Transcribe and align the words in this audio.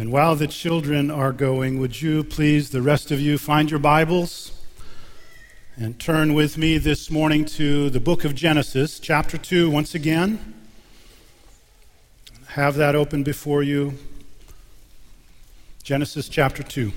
And 0.00 0.10
while 0.10 0.34
the 0.34 0.46
children 0.46 1.10
are 1.10 1.30
going, 1.30 1.78
would 1.78 2.00
you 2.00 2.24
please, 2.24 2.70
the 2.70 2.80
rest 2.80 3.10
of 3.10 3.20
you, 3.20 3.36
find 3.36 3.70
your 3.70 3.80
Bibles 3.80 4.50
and 5.76 6.00
turn 6.00 6.32
with 6.32 6.56
me 6.56 6.78
this 6.78 7.10
morning 7.10 7.44
to 7.44 7.90
the 7.90 8.00
book 8.00 8.24
of 8.24 8.34
Genesis, 8.34 8.98
chapter 8.98 9.36
2, 9.36 9.70
once 9.70 9.94
again. 9.94 10.54
Have 12.46 12.76
that 12.76 12.94
open 12.94 13.22
before 13.22 13.62
you. 13.62 13.92
Genesis 15.82 16.30
chapter 16.30 16.62
2. 16.62 16.92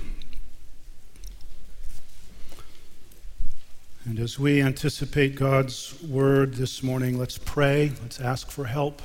And 4.06 4.18
as 4.18 4.38
we 4.38 4.62
anticipate 4.62 5.34
God's 5.34 6.02
word 6.02 6.54
this 6.54 6.82
morning, 6.82 7.18
let's 7.18 7.36
pray. 7.36 7.92
Let's 8.00 8.18
ask 8.18 8.50
for 8.50 8.64
help. 8.64 9.02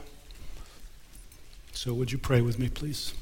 So, 1.74 1.94
would 1.94 2.14
you 2.14 2.18
pray 2.18 2.40
with 2.40 2.58
me, 2.60 2.70
please? 2.70 3.14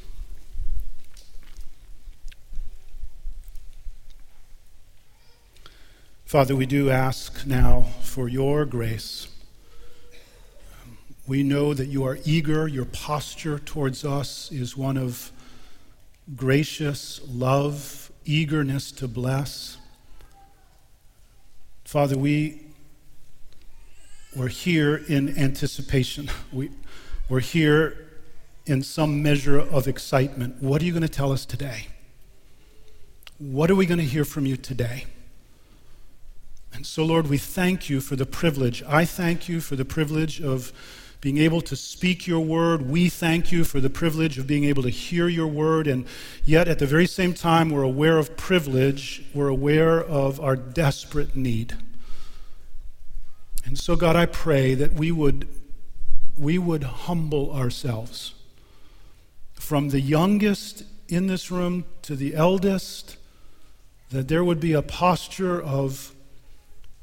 Father, 6.28 6.58
we 6.58 6.66
do 6.66 6.90
ask 6.90 7.48
now 7.48 7.84
for 8.02 8.28
your 8.28 8.66
grace. 8.66 9.30
We 11.26 11.42
know 11.42 11.74
that 11.74 11.86
you 11.86 12.04
are 12.04 12.20
eager. 12.26 12.68
Your 12.68 12.84
posture 12.84 13.60
towards 13.60 14.04
us 14.04 14.52
is 14.52 14.76
one 14.76 14.98
of 14.98 15.32
gracious 16.36 17.22
love, 17.30 18.12
eagerness 18.26 18.92
to 18.92 19.08
bless. 19.08 19.78
Father, 21.86 22.18
we, 22.18 22.62
we're 24.36 24.50
here 24.50 24.98
in 25.08 25.30
anticipation. 25.38 26.30
We, 26.52 26.72
we're 27.30 27.40
here 27.40 28.06
in 28.66 28.84
some 28.84 29.24
measure 29.24 29.58
of 29.58 29.88
excitement. 29.88 30.62
What 30.62 30.82
are 30.82 30.86
you 30.86 30.92
going 30.92 31.04
to 31.04 31.08
tell 31.08 31.32
us 31.32 31.46
today? 31.46 31.88
What 33.38 33.72
are 33.72 33.76
we 33.76 33.86
going 33.86 34.00
to 34.00 34.04
hear 34.04 34.26
from 34.26 34.46
you 34.46 34.58
today? 34.58 35.06
And 36.74 36.86
so, 36.86 37.04
Lord, 37.04 37.28
we 37.28 37.38
thank 37.38 37.90
you 37.90 38.02
for 38.02 38.16
the 38.16 38.26
privilege. 38.26 38.84
I 38.84 39.06
thank 39.06 39.50
you 39.50 39.62
for 39.62 39.76
the 39.76 39.86
privilege 39.86 40.42
of 40.42 40.72
being 41.22 41.40
able 41.40 41.62
to 41.62 41.76
speak 41.76 42.28
your 42.28 42.40
word. 42.40 42.90
We 42.90 43.10
thank 43.10 43.52
you 43.52 43.64
for 43.64 43.80
the 43.80 43.90
privilege 43.90 44.38
of 44.38 44.46
being 44.46 44.66
able 44.66 44.84
to 44.84 44.90
hear 44.90 45.28
your 45.28 45.48
word. 45.48 45.88
And 45.88 46.06
yet, 46.46 46.68
at 46.68 46.80
the 46.80 46.86
very 46.86 47.08
same 47.08 47.34
time, 47.34 47.70
we're 47.70 47.82
aware 47.82 48.18
of 48.18 48.38
privilege, 48.38 49.26
we're 49.34 49.48
aware 49.48 50.04
of 50.04 50.40
our 50.40 50.56
desperate 50.56 51.36
need. 51.36 51.76
And 53.66 53.78
so, 53.78 53.96
God, 53.96 54.16
I 54.16 54.28
pray 54.28 54.76
that 54.76 54.94
we 54.94 55.12
would, 55.12 55.48
we 56.38 56.58
would 56.58 56.84
humble 56.84 57.52
ourselves 57.52 58.36
from 59.56 59.90
the 59.90 60.00
youngest 60.00 60.84
in 61.10 61.28
this 61.28 61.50
room 61.50 61.86
to 62.04 62.16
the 62.16 62.36
eldest, 62.36 63.18
that 64.12 64.28
there 64.28 64.44
would 64.44 64.60
be 64.60 64.74
a 64.74 64.82
posture 64.82 65.62
of 65.62 66.14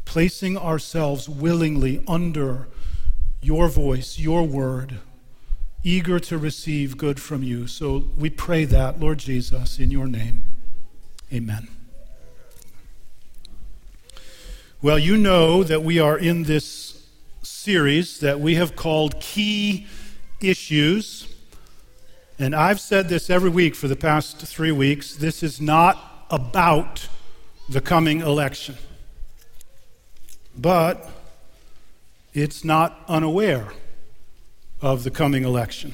placing 0.04 0.56
ourselves 0.56 1.28
willingly 1.28 2.02
under 2.06 2.68
your 3.40 3.68
voice, 3.68 4.18
your 4.18 4.42
word, 4.42 4.98
eager 5.82 6.18
to 6.18 6.38
receive 6.38 6.96
good 6.96 7.20
from 7.20 7.42
you. 7.42 7.66
So 7.66 8.04
we 8.16 8.30
pray 8.30 8.64
that, 8.64 8.98
Lord 8.98 9.18
Jesus, 9.18 9.78
in 9.78 9.90
your 9.90 10.06
name. 10.06 10.44
Amen. 11.32 11.68
Well, 14.80 14.98
you 14.98 15.16
know 15.16 15.62
that 15.62 15.82
we 15.82 15.98
are 15.98 16.18
in 16.18 16.44
this 16.44 17.06
series 17.42 18.20
that 18.20 18.40
we 18.40 18.54
have 18.56 18.76
called 18.76 19.20
Key 19.20 19.86
Issues. 20.40 21.34
And 22.38 22.54
I've 22.54 22.80
said 22.80 23.08
this 23.08 23.30
every 23.30 23.50
week 23.50 23.74
for 23.74 23.88
the 23.88 23.96
past 23.96 24.38
three 24.38 24.72
weeks. 24.72 25.14
This 25.16 25.42
is 25.42 25.60
not 25.60 26.26
about 26.30 27.08
the 27.68 27.80
coming 27.80 28.20
election. 28.20 28.76
But 30.56 31.08
it's 32.32 32.64
not 32.64 33.00
unaware 33.08 33.68
of 34.80 35.04
the 35.04 35.10
coming 35.10 35.44
election. 35.44 35.92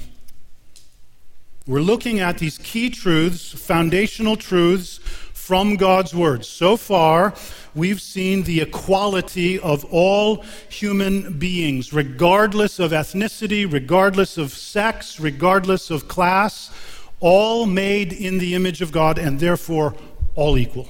We're 1.66 1.80
looking 1.80 2.20
at 2.20 2.38
these 2.38 2.58
key 2.58 2.90
truths, 2.90 3.52
foundational 3.52 4.36
truths 4.36 4.98
from 5.32 5.76
God's 5.76 6.14
Word. 6.14 6.44
So 6.44 6.76
far, 6.76 7.34
we've 7.74 8.00
seen 8.00 8.42
the 8.44 8.60
equality 8.60 9.58
of 9.58 9.84
all 9.86 10.44
human 10.68 11.38
beings, 11.38 11.92
regardless 11.92 12.78
of 12.78 12.92
ethnicity, 12.92 13.70
regardless 13.70 14.38
of 14.38 14.52
sex, 14.52 15.20
regardless 15.20 15.90
of 15.90 16.08
class, 16.08 16.70
all 17.20 17.66
made 17.66 18.12
in 18.12 18.38
the 18.38 18.54
image 18.54 18.80
of 18.80 18.92
God 18.92 19.18
and 19.18 19.38
therefore 19.38 19.94
all 20.34 20.56
equal. 20.56 20.88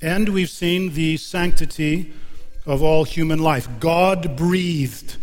And 0.00 0.28
we've 0.28 0.50
seen 0.50 0.92
the 0.92 1.16
sanctity 1.16 2.12
of 2.66 2.82
all 2.82 3.04
human 3.04 3.38
life. 3.38 3.68
God 3.80 4.36
breathed, 4.36 5.16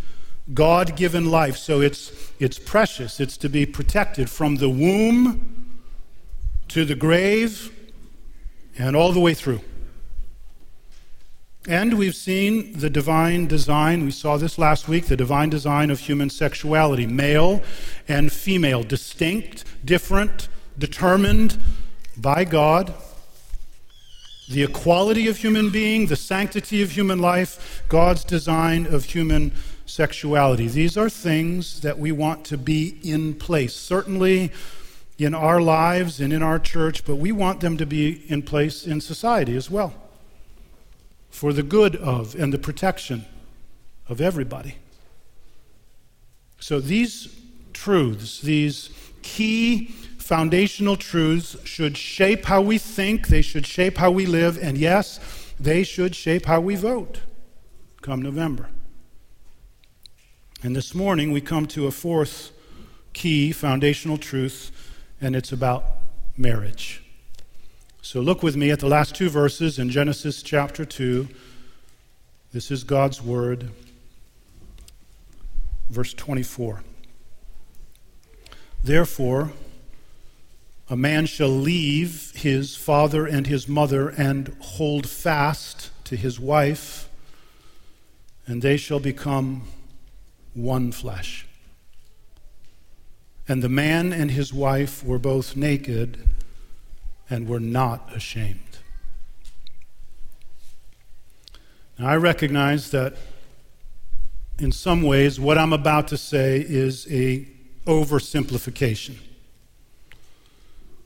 God 0.53 0.95
given 0.95 1.29
life. 1.29 1.57
So 1.57 1.81
it's, 1.81 2.31
it's 2.39 2.57
precious. 2.57 3.19
It's 3.19 3.38
to 3.38 3.50
be 3.50 3.66
protected 3.66 4.29
from 4.29 4.56
the 4.56 4.69
womb 4.69 5.79
to 6.69 6.85
the 6.85 6.95
grave 6.95 7.72
and 8.78 8.95
all 8.95 9.12
the 9.12 9.19
way 9.19 9.33
through. 9.33 9.62
And 11.67 11.97
we've 11.97 12.16
seen 12.16 12.78
the 12.78 12.89
divine 12.89 13.47
design, 13.47 14.03
we 14.03 14.12
saw 14.12 14.35
this 14.35 14.57
last 14.57 14.89
week, 14.89 15.06
the 15.06 15.16
divine 15.16 15.50
design 15.50 15.91
of 15.91 16.00
human 16.00 16.29
sexuality 16.29 17.07
male 17.07 17.62
and 18.07 18.33
female, 18.33 18.83
distinct, 18.83 19.63
different, 19.85 20.50
determined 20.78 21.57
by 22.17 22.44
God 22.44 22.94
the 24.50 24.64
equality 24.64 25.28
of 25.28 25.38
human 25.38 25.70
being, 25.70 26.08
the 26.08 26.16
sanctity 26.16 26.81
of 26.81 26.92
human 26.92 27.20
life, 27.20 27.84
God's 27.88 28.24
design 28.24 28.86
of 28.86 29.06
human 29.06 29.54
sexuality. 29.86 30.68
These 30.68 30.98
are 30.98 31.09
things 31.09 31.81
that 31.81 31.98
we 31.98 32.12
want 32.12 32.46
to 32.46 32.58
be 32.58 33.00
in 33.04 33.36
place, 33.36 33.76
certainly 33.76 34.52
in 35.18 35.34
our 35.34 35.62
lives 35.62 36.20
and 36.20 36.34
in 36.34 36.42
our 36.42 36.59
church, 36.59 37.06
but 37.06 37.16
we 37.16 37.31
want 37.31 37.62
them 37.62 37.78
to 37.78 37.86
be 37.86 38.24
in 38.30 38.42
place 38.42 38.86
in 38.86 39.00
society 39.02 39.56
as 39.56 39.70
well 39.70 39.94
for 41.30 41.54
the 41.54 41.64
good 41.64 41.96
of 41.96 42.36
and 42.36 42.54
the 42.54 42.58
protection 42.58 43.25
of 44.08 44.22
everybody. 44.22 44.75
So 46.60 46.80
these 46.80 47.36
truths, 47.74 48.40
these 48.42 48.90
key 49.22 49.94
foundational 50.23 50.95
truths 50.95 51.57
should 51.66 51.97
shape 51.97 52.45
how 52.45 52.61
we 52.61 52.78
think, 52.78 53.28
they 53.28 53.41
should 53.41 53.67
shape 53.67 53.97
how 53.97 54.09
we 54.09 54.25
live, 54.25 54.57
and 54.57 54.78
yes, 54.78 55.19
they 55.59 55.84
should 55.84 56.16
shape 56.16 56.45
how 56.45 56.61
we 56.61 56.75
vote 56.75 57.19
come 58.01 58.22
November. 58.22 58.69
And 60.62 60.75
this 60.75 60.94
morning 60.94 61.31
we 61.31 61.41
come 61.41 61.66
to 61.67 61.88
a 61.88 61.91
fourth 61.91 62.51
key 63.13 63.51
foundational 63.51 64.17
truth, 64.17 64.72
and 65.22 65.35
it's 65.35 65.51
about 65.51 65.83
marriage. 66.38 67.03
So 68.01 68.19
look 68.19 68.44
with 68.44 68.56
me 68.56 68.72
at 68.72 68.79
the 68.79 68.88
last 68.88 69.16
two 69.16 69.29
verses 69.29 69.79
in 69.79 69.89
Genesis 69.89 70.41
chapter 70.41 70.83
2. 70.83 71.28
This 72.51 72.72
is 72.72 72.83
God's 72.83 73.22
word, 73.22 73.72
verse 75.89 76.13
24. 76.13 76.81
Therefore, 78.83 79.51
a 80.89 80.97
man 80.97 81.25
shall 81.25 81.49
leave 81.49 82.31
his 82.35 82.75
father 82.75 83.25
and 83.25 83.47
his 83.47 83.67
mother 83.67 84.09
and 84.09 84.55
hold 84.59 85.07
fast 85.07 85.91
to 86.05 86.16
his 86.16 86.39
wife, 86.39 87.09
and 88.45 88.61
they 88.61 88.77
shall 88.77 88.99
become 88.99 89.63
one 90.53 90.91
flesh. 90.91 91.47
And 93.47 93.62
the 93.62 93.69
man 93.69 94.13
and 94.13 94.31
his 94.31 94.53
wife 94.53 95.03
were 95.03 95.19
both 95.19 95.56
naked 95.56 96.27
and 97.29 97.47
were 97.47 97.59
not 97.59 98.13
ashamed. 98.15 98.59
Now, 101.97 102.09
I 102.09 102.18
recognize 102.18 102.91
that 102.91 103.15
in 104.59 104.71
some 104.71 105.01
ways 105.01 105.39
what 105.39 105.57
I'm 105.57 105.74
about 105.74 106.07
to 106.09 106.18
say 106.18 106.59
is 106.59 107.07
a 107.12 107.47
oversimplification. 107.86 109.15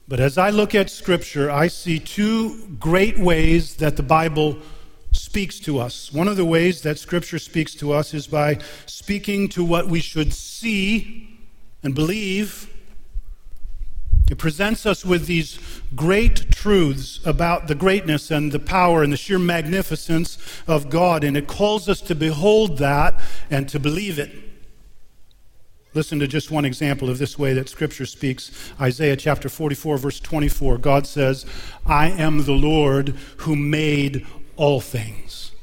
But 0.08 0.22
as 0.22 0.38
I 0.38 0.52
look 0.52 0.74
at 0.74 0.90
Scripture, 0.90 1.52
I 1.52 1.68
see 1.68 2.00
two 2.00 2.78
great 2.80 3.20
ways 3.20 3.76
that 3.76 3.98
the 3.98 4.04
Bible 4.04 4.58
speaks 5.12 5.60
to 5.62 5.80
us. 5.80 6.14
One 6.14 6.30
of 6.30 6.38
the 6.38 6.46
ways 6.46 6.82
that 6.84 6.98
Scripture 6.98 7.40
speaks 7.40 7.76
to 7.76 7.92
us 7.92 8.14
is 8.14 8.26
by 8.26 8.60
speaking 8.86 9.50
to 9.50 9.66
what 9.66 9.88
we 9.88 10.00
should 10.00 10.34
see 10.34 11.38
and 11.84 11.94
believe. 11.94 12.74
It 14.32 14.38
presents 14.38 14.86
us 14.86 15.04
with 15.04 15.26
these 15.26 15.60
great 15.94 16.52
truths 16.52 17.20
about 17.26 17.68
the 17.68 17.76
greatness 17.76 18.32
and 18.32 18.54
the 18.54 18.60
power 18.60 19.04
and 19.04 19.12
the 19.12 19.18
sheer 19.18 19.40
magnificence 19.40 20.38
of 20.68 20.90
God, 20.90 21.26
and 21.26 21.36
it 21.36 21.48
calls 21.48 21.90
us 21.90 22.00
to 22.02 22.16
behold 22.16 22.78
that 22.78 23.20
and 23.50 23.68
to 23.68 23.80
believe 23.80 24.20
it. 24.20 24.47
Listen 25.98 26.20
to 26.20 26.28
just 26.28 26.52
one 26.52 26.64
example 26.64 27.10
of 27.10 27.18
this 27.18 27.40
way 27.40 27.56
that 27.56 27.70
Scripture 27.70 28.06
speaks. 28.06 28.52
Isaiah 28.80 29.16
chapter 29.16 29.50
44, 29.50 29.98
verse 29.98 30.20
24. 30.20 30.78
God 30.78 31.08
says, 31.08 31.44
I 31.88 32.12
am 32.12 32.44
the 32.44 32.52
Lord 32.52 33.16
who 33.38 33.56
made 33.56 34.24
all 34.58 34.80
things. 34.80 35.54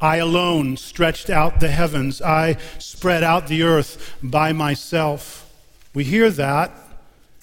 I 0.00 0.16
alone 0.16 0.78
stretched 0.78 1.28
out 1.28 1.60
the 1.60 1.68
heavens. 1.68 2.22
I 2.22 2.56
spread 2.78 3.22
out 3.22 3.46
the 3.46 3.62
earth 3.62 4.16
by 4.22 4.54
myself. 4.54 5.52
We 5.92 6.04
hear 6.04 6.30
that, 6.30 6.72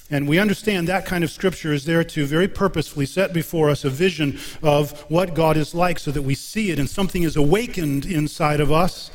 and 0.09 0.27
we 0.27 0.39
understand 0.39 0.87
that 0.87 1.05
kind 1.05 1.23
of 1.23 1.29
scripture 1.29 1.73
is 1.73 1.85
there 1.85 2.03
to 2.05 2.25
very 2.25 2.47
purposefully 2.47 3.05
set 3.05 3.33
before 3.33 3.69
us 3.69 3.85
a 3.85 3.91
vision 3.91 4.39
of 4.63 4.99
what 5.11 5.35
God 5.35 5.57
is 5.57 5.75
like 5.75 5.99
so 5.99 6.09
that 6.09 6.23
we 6.23 6.33
see 6.33 6.71
it 6.71 6.79
and 6.79 6.89
something 6.89 7.21
is 7.21 7.35
awakened 7.35 8.03
inside 8.03 8.59
of 8.61 8.71
us 8.71 9.11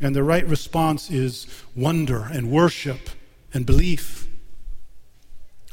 and 0.00 0.14
the 0.14 0.22
right 0.22 0.46
response 0.46 1.10
is 1.10 1.46
wonder 1.74 2.28
and 2.30 2.50
worship 2.50 3.10
and 3.52 3.66
belief. 3.66 4.26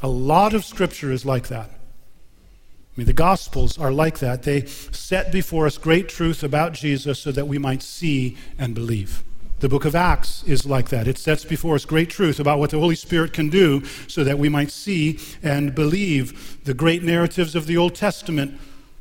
A 0.01 0.07
lot 0.07 0.53
of 0.53 0.65
scripture 0.65 1.11
is 1.11 1.25
like 1.25 1.47
that. 1.47 1.69
I 1.69 2.97
mean, 2.97 3.07
the 3.07 3.13
Gospels 3.13 3.77
are 3.77 3.91
like 3.91 4.19
that. 4.19 4.43
They 4.43 4.65
set 4.65 5.31
before 5.31 5.65
us 5.65 5.77
great 5.77 6.07
truth 6.07 6.43
about 6.43 6.73
Jesus 6.73 7.19
so 7.19 7.31
that 7.33 7.47
we 7.47 7.57
might 7.57 7.83
see 7.83 8.37
and 8.57 8.73
believe. 8.73 9.23
The 9.59 9.69
book 9.69 9.85
of 9.85 9.95
Acts 9.95 10.43
is 10.43 10.65
like 10.65 10.89
that. 10.89 11.07
It 11.07 11.17
sets 11.17 11.43
before 11.43 11.75
us 11.75 11.85
great 11.85 12.09
truth 12.09 12.39
about 12.39 12.59
what 12.59 12.69
the 12.69 12.79
Holy 12.79 12.95
Spirit 12.95 13.33
can 13.33 13.49
do 13.49 13.83
so 14.07 14.23
that 14.23 14.39
we 14.39 14.49
might 14.49 14.71
see 14.71 15.19
and 15.43 15.73
believe. 15.73 16.63
The 16.65 16.73
great 16.73 17.03
narratives 17.03 17.55
of 17.55 17.65
the 17.65 17.77
Old 17.77 17.95
Testament 17.95 18.59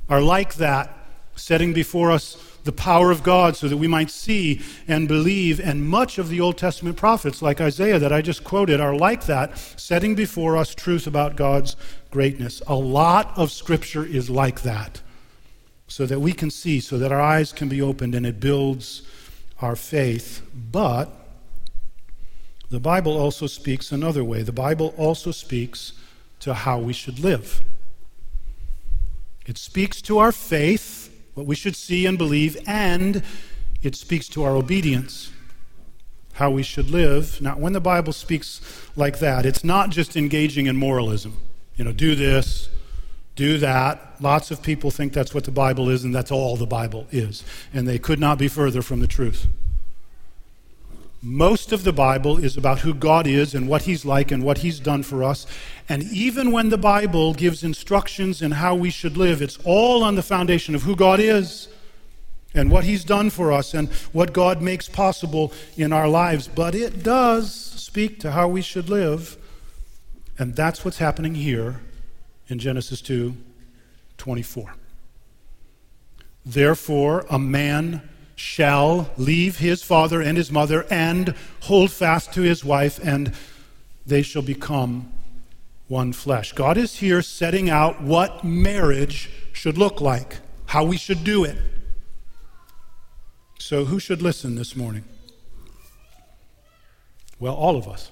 are 0.09 0.21
like 0.21 0.55
that, 0.55 0.97
setting 1.37 1.73
before 1.73 2.11
us 2.11 2.37
the 2.65 2.73
power 2.73 3.11
of 3.11 3.23
God 3.23 3.57
so 3.57 3.69
that 3.69 3.77
we 3.77 3.87
might 3.87 4.11
see 4.11 4.61
and 4.89 5.07
believe. 5.07 5.61
And 5.61 5.87
much 5.87 6.19
of 6.19 6.29
the 6.29 6.41
Old 6.41 6.59
Testament 6.59 6.97
prophets, 6.97 7.41
like 7.41 7.61
Isaiah 7.61 7.99
that 7.99 8.13
I 8.13 8.23
just 8.23 8.43
quoted, 8.43 8.81
are 8.81 8.97
like 8.97 9.27
that, 9.27 9.57
setting 9.57 10.15
before 10.15 10.57
us 10.57 10.75
truth 10.75 11.07
about 11.07 11.37
God's 11.37 11.77
greatness. 12.11 12.63
A 12.67 12.75
lot 12.75 13.33
of 13.37 13.51
Scripture 13.51 14.05
is 14.05 14.29
like 14.29 14.63
that, 14.63 15.01
so 15.87 16.07
that 16.07 16.21
we 16.21 16.33
can 16.33 16.51
see, 16.51 16.81
so 16.81 16.99
that 16.99 17.13
our 17.13 17.21
eyes 17.21 17.53
can 17.53 17.69
be 17.69 17.83
opened, 17.83 18.15
and 18.15 18.27
it 18.27 18.41
builds 18.41 19.03
our 19.61 19.77
faith. 19.77 20.43
But 20.55 21.11
the 22.71 22.81
Bible 22.81 23.17
also 23.17 23.47
speaks 23.47 23.93
another 23.93 24.25
way. 24.25 24.43
The 24.43 24.53
Bible 24.53 24.95
also 24.97 25.31
speaks 25.31 25.93
to 26.41 26.55
how 26.55 26.79
we 26.79 26.93
should 26.93 27.19
live. 27.19 27.63
It 29.47 29.59
speaks 29.59 30.01
to 30.03 30.19
our 30.19 30.33
faith 30.33 31.04
what 31.35 31.47
we 31.47 31.55
should 31.55 31.77
see 31.77 32.07
and 32.07 32.17
believe, 32.17 32.57
and 32.67 33.23
it 33.83 33.95
speaks 33.95 34.29
to 34.29 34.45
our 34.45 34.57
obedience, 34.57 35.31
how 36.35 36.51
we 36.51 36.63
should 36.63 36.91
live. 36.91 37.41
Now, 37.41 37.57
when 37.57 37.73
the 37.73 37.81
Bible 37.81 38.13
speaks 38.13 38.61
like 38.97 39.19
that, 39.19 39.45
it's 39.45 39.63
not 39.65 39.91
just 39.91 40.17
engaging 40.17 40.67
in 40.67 40.77
moralism. 40.77 41.37
You 41.77 41.85
know, 41.85 41.93
do 41.93 42.15
this, 42.15 42.69
do 43.37 43.59
that. 43.59 44.17
Lots 44.21 44.51
of 44.51 44.63
people 44.63 44.91
think 44.91 45.13
that's 45.13 45.35
what 45.35 45.45
the 45.45 45.51
Bible 45.51 45.91
is, 45.91 46.05
and 46.05 46.15
that's 46.15 46.31
all 46.31 46.57
the 46.57 46.67
Bible 46.67 47.07
is. 47.11 47.45
And 47.73 47.87
they 47.87 47.99
could 47.99 48.21
not 48.21 48.39
be 48.39 48.49
further 48.49 48.81
from 48.81 49.01
the 49.01 49.07
truth. 49.07 49.47
Most 51.27 51.73
of 51.73 51.85
the 51.85 51.93
Bible 51.93 52.37
is 52.37 52.59
about 52.59 52.81
who 52.81 52.93
God 52.93 53.27
is 53.27 53.55
and 53.55 53.67
what 53.67 53.83
He's 53.83 54.05
like 54.05 54.31
and 54.31 54.43
what 54.43 54.59
He's 54.59 54.79
done 54.79 55.03
for 55.03 55.25
us. 55.25 55.47
And 55.89 56.03
even 56.13 56.53
when 56.53 56.69
the 56.69 56.77
Bible 56.77 57.33
gives 57.33 57.65
instructions 57.65 58.43
in 58.43 58.51
how 58.51 58.75
we 58.75 58.91
should 58.91 59.17
live, 59.17 59.41
it's 59.41 59.59
all 59.65 60.05
on 60.05 60.17
the 60.17 60.23
foundation 60.23 60.75
of 60.75 60.83
who 60.83 60.95
God 60.95 61.21
is 61.21 61.69
and 62.53 62.71
what 62.71 62.85
He's 62.85 63.05
done 63.05 63.31
for 63.31 63.53
us 63.53 63.73
and 63.73 63.89
what 64.13 64.35
God 64.35 64.61
makes 64.61 64.87
possible 64.87 65.51
in 65.79 65.95
our 65.95 66.09
lives. 66.09 66.47
But 66.47 66.75
it 66.75 67.03
does 67.03 67.55
speak 67.55 68.21
to 68.21 68.33
how 68.33 68.49
we 68.49 68.61
should 68.61 68.91
live. 68.91 69.39
And 70.39 70.55
that's 70.55 70.85
what's 70.85 70.99
happening 70.99 71.37
here 71.37 71.81
in 72.49 72.59
Genesis 72.59 73.01
2 73.01 73.35
24. 74.19 74.75
Therefore, 76.45 77.25
a 77.31 77.39
man 77.39 78.11
shall 78.37 79.11
leave 79.17 79.59
his 79.59 79.83
father 79.83 80.21
and 80.21 80.37
his 80.37 80.51
mother 80.51 80.87
and 80.91 81.35
hold 81.61 81.91
fast 81.91 82.33
to 82.35 82.43
his 82.43 82.65
wife, 82.65 82.99
and 83.03 83.33
they 84.07 84.23
shall 84.23 84.43
become 84.43 85.13
one 85.89 86.13
flesh. 86.13 86.53
God 86.53 86.77
is 86.77 86.97
here 86.97 87.23
setting 87.23 87.71
out 87.71 88.03
what 88.03 88.45
marriage 88.45 89.31
should 89.53 89.79
look 89.79 90.01
like, 90.01 90.39
how 90.67 90.85
we 90.85 90.97
should 90.97 91.25
do 91.25 91.45
it. 91.45 91.59
So, 93.59 93.85
who 93.85 93.99
should 93.99 94.21
listen 94.21 94.57
this 94.57 94.77
morning? 94.77 95.05
Well, 97.39 97.55
all 97.55 97.77
of 97.77 97.89
us. 97.89 98.11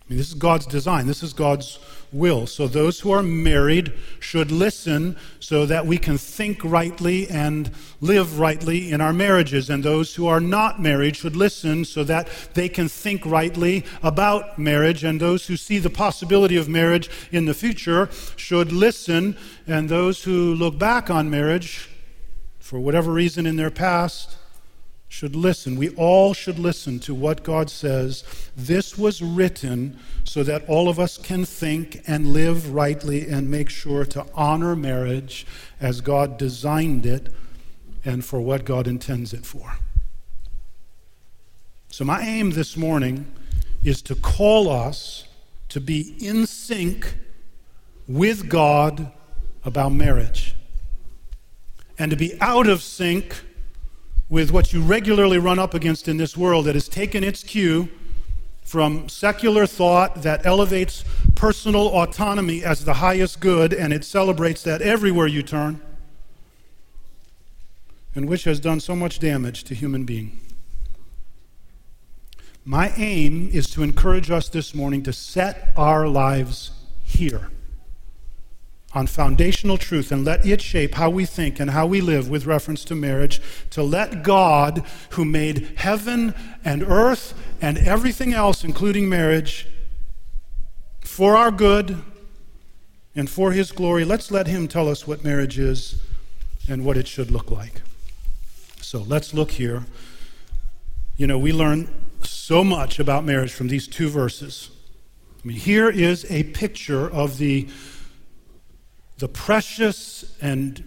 I 0.00 0.10
mean, 0.10 0.18
this 0.18 0.28
is 0.28 0.34
God's 0.34 0.66
design, 0.66 1.06
this 1.06 1.22
is 1.22 1.32
God's 1.32 1.78
will. 2.14 2.46
So, 2.46 2.68
those 2.68 3.00
who 3.00 3.10
are 3.10 3.22
married 3.22 3.92
should 4.20 4.50
listen 4.52 5.16
so 5.40 5.66
that 5.66 5.86
we 5.86 5.98
can 5.98 6.16
think 6.16 6.64
rightly 6.64 7.28
and 7.28 7.70
live 8.00 8.38
rightly 8.38 8.90
in 8.90 9.00
our 9.00 9.12
marriages. 9.12 9.68
And 9.68 9.82
those 9.82 10.14
who 10.14 10.26
are 10.26 10.40
not 10.40 10.80
married 10.80 11.16
should 11.16 11.36
listen 11.36 11.84
so 11.84 12.04
that 12.04 12.28
they 12.54 12.68
can 12.68 12.88
think 12.88 13.26
rightly 13.26 13.84
about 14.02 14.58
marriage. 14.58 15.04
And 15.04 15.20
those 15.20 15.46
who 15.48 15.56
see 15.56 15.78
the 15.78 15.90
possibility 15.90 16.56
of 16.56 16.68
marriage 16.68 17.10
in 17.32 17.46
the 17.46 17.54
future 17.54 18.08
should 18.36 18.72
listen. 18.72 19.36
And 19.66 19.88
those 19.88 20.22
who 20.22 20.54
look 20.54 20.78
back 20.78 21.10
on 21.10 21.28
marriage, 21.28 21.90
for 22.60 22.78
whatever 22.78 23.12
reason 23.12 23.44
in 23.44 23.56
their 23.56 23.70
past, 23.70 24.36
should 25.14 25.36
listen. 25.36 25.76
We 25.76 25.90
all 25.90 26.34
should 26.34 26.58
listen 26.58 26.98
to 26.98 27.14
what 27.14 27.44
God 27.44 27.70
says. 27.70 28.24
This 28.56 28.98
was 28.98 29.22
written 29.22 30.00
so 30.24 30.42
that 30.42 30.68
all 30.68 30.88
of 30.88 30.98
us 30.98 31.18
can 31.18 31.44
think 31.44 32.02
and 32.08 32.32
live 32.32 32.74
rightly 32.74 33.28
and 33.28 33.48
make 33.48 33.70
sure 33.70 34.04
to 34.06 34.26
honor 34.34 34.74
marriage 34.74 35.46
as 35.80 36.00
God 36.00 36.36
designed 36.36 37.06
it 37.06 37.28
and 38.04 38.24
for 38.24 38.40
what 38.40 38.64
God 38.64 38.88
intends 38.88 39.32
it 39.32 39.46
for. 39.46 39.76
So, 41.90 42.04
my 42.04 42.20
aim 42.20 42.50
this 42.50 42.76
morning 42.76 43.32
is 43.84 44.02
to 44.02 44.16
call 44.16 44.68
us 44.68 45.28
to 45.68 45.80
be 45.80 46.16
in 46.18 46.44
sync 46.44 47.14
with 48.08 48.48
God 48.48 49.12
about 49.64 49.92
marriage 49.92 50.56
and 52.00 52.10
to 52.10 52.16
be 52.16 52.36
out 52.40 52.66
of 52.66 52.82
sync 52.82 53.44
with 54.28 54.50
what 54.50 54.72
you 54.72 54.82
regularly 54.82 55.38
run 55.38 55.58
up 55.58 55.74
against 55.74 56.08
in 56.08 56.16
this 56.16 56.36
world 56.36 56.64
that 56.64 56.74
has 56.74 56.88
taken 56.88 57.22
its 57.22 57.42
cue 57.42 57.88
from 58.62 59.08
secular 59.08 59.66
thought 59.66 60.22
that 60.22 60.46
elevates 60.46 61.04
personal 61.34 61.88
autonomy 61.88 62.64
as 62.64 62.84
the 62.84 62.94
highest 62.94 63.40
good 63.40 63.72
and 63.74 63.92
it 63.92 64.04
celebrates 64.04 64.62
that 64.62 64.80
everywhere 64.80 65.26
you 65.26 65.42
turn, 65.42 65.80
and 68.14 68.28
which 68.28 68.44
has 68.44 68.58
done 68.58 68.80
so 68.80 68.96
much 68.96 69.18
damage 69.18 69.64
to 69.64 69.74
human 69.74 70.04
being. 70.04 70.40
My 72.64 72.92
aim 72.96 73.50
is 73.52 73.68
to 73.70 73.82
encourage 73.82 74.30
us 74.30 74.48
this 74.48 74.74
morning 74.74 75.02
to 75.02 75.12
set 75.12 75.72
our 75.76 76.08
lives 76.08 76.70
here 77.04 77.50
on 78.94 79.06
foundational 79.06 79.76
truth 79.76 80.12
and 80.12 80.24
let 80.24 80.46
it 80.46 80.62
shape 80.62 80.94
how 80.94 81.10
we 81.10 81.24
think 81.24 81.58
and 81.58 81.70
how 81.70 81.86
we 81.86 82.00
live 82.00 82.30
with 82.30 82.46
reference 82.46 82.84
to 82.84 82.94
marriage, 82.94 83.40
to 83.70 83.82
let 83.82 84.22
God, 84.22 84.84
who 85.10 85.24
made 85.24 85.72
heaven 85.76 86.34
and 86.64 86.82
earth 86.84 87.34
and 87.60 87.76
everything 87.78 88.32
else, 88.32 88.62
including 88.62 89.08
marriage, 89.08 89.66
for 91.00 91.36
our 91.36 91.50
good 91.50 92.02
and 93.14 93.28
for 93.28 93.52
His 93.52 93.72
glory, 93.72 94.04
let's 94.04 94.30
let 94.30 94.46
Him 94.46 94.68
tell 94.68 94.88
us 94.88 95.06
what 95.06 95.24
marriage 95.24 95.58
is 95.58 96.00
and 96.68 96.84
what 96.84 96.96
it 96.96 97.06
should 97.06 97.30
look 97.30 97.50
like. 97.50 97.82
So 98.80 99.00
let's 99.00 99.34
look 99.34 99.52
here. 99.52 99.84
You 101.16 101.26
know, 101.26 101.38
we 101.38 101.52
learn 101.52 101.88
so 102.22 102.64
much 102.64 102.98
about 102.98 103.24
marriage 103.24 103.52
from 103.52 103.68
these 103.68 103.86
two 103.86 104.08
verses. 104.08 104.70
I 105.42 105.48
mean, 105.48 105.56
here 105.56 105.90
is 105.90 106.26
a 106.30 106.44
picture 106.44 107.10
of 107.10 107.38
the 107.38 107.68
the 109.18 109.28
precious 109.28 110.36
and 110.40 110.82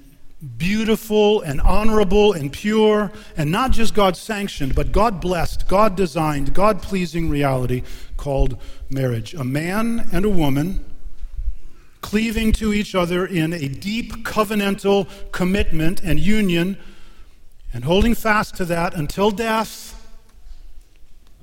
beautiful 0.57 1.41
and 1.41 1.59
honorable 1.61 2.33
and 2.33 2.53
pure, 2.53 3.11
and 3.35 3.51
not 3.51 3.71
just 3.71 3.95
God 3.95 4.15
sanctioned, 4.15 4.75
but 4.75 4.91
God 4.91 5.19
blessed, 5.19 5.67
God 5.67 5.95
designed, 5.95 6.53
God 6.53 6.81
pleasing 6.81 7.29
reality 7.29 7.83
called 8.17 8.61
marriage. 8.89 9.33
A 9.33 9.43
man 9.43 10.07
and 10.11 10.25
a 10.25 10.29
woman 10.29 10.85
cleaving 12.01 12.51
to 12.53 12.73
each 12.73 12.93
other 12.93 13.25
in 13.25 13.51
a 13.51 13.67
deep 13.67 14.23
covenantal 14.23 15.09
commitment 15.31 16.01
and 16.03 16.19
union, 16.19 16.77
and 17.73 17.83
holding 17.83 18.13
fast 18.13 18.55
to 18.55 18.65
that 18.65 18.93
until 18.93 19.31
death 19.31 19.93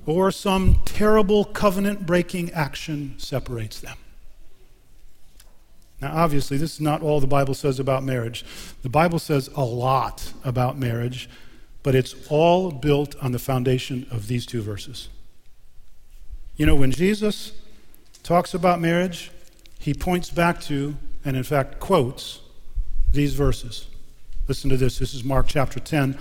or 0.05 0.31
some 0.31 0.79
terrible 0.85 1.45
covenant 1.45 2.05
breaking 2.05 2.51
action 2.51 3.13
separates 3.17 3.79
them. 3.79 3.97
Now, 6.01 6.15
obviously, 6.15 6.57
this 6.57 6.75
is 6.75 6.81
not 6.81 7.01
all 7.01 7.19
the 7.19 7.27
Bible 7.27 7.53
says 7.53 7.79
about 7.79 8.03
marriage. 8.03 8.45
The 8.83 8.89
Bible 8.89 9.19
says 9.19 9.49
a 9.55 9.63
lot 9.63 10.33
about 10.43 10.77
marriage, 10.77 11.29
but 11.83 11.95
it's 11.95 12.15
all 12.29 12.71
built 12.71 13.15
on 13.21 13.31
the 13.31 13.39
foundation 13.39 14.05
of 14.11 14.27
these 14.27 14.45
two 14.45 14.61
verses. 14.61 15.09
You 16.57 16.65
know, 16.65 16.75
when 16.75 16.91
Jesus 16.91 17.53
talks 18.23 18.53
about 18.53 18.79
marriage, 18.79 19.31
he 19.79 19.93
points 19.93 20.29
back 20.29 20.61
to, 20.61 20.95
and 21.23 21.37
in 21.37 21.43
fact 21.43 21.79
quotes, 21.79 22.41
these 23.11 23.33
verses. 23.33 23.87
Listen 24.47 24.69
to 24.69 24.77
this. 24.77 24.99
This 24.99 25.13
is 25.13 25.23
Mark 25.23 25.47
chapter 25.47 25.79
10. 25.79 26.17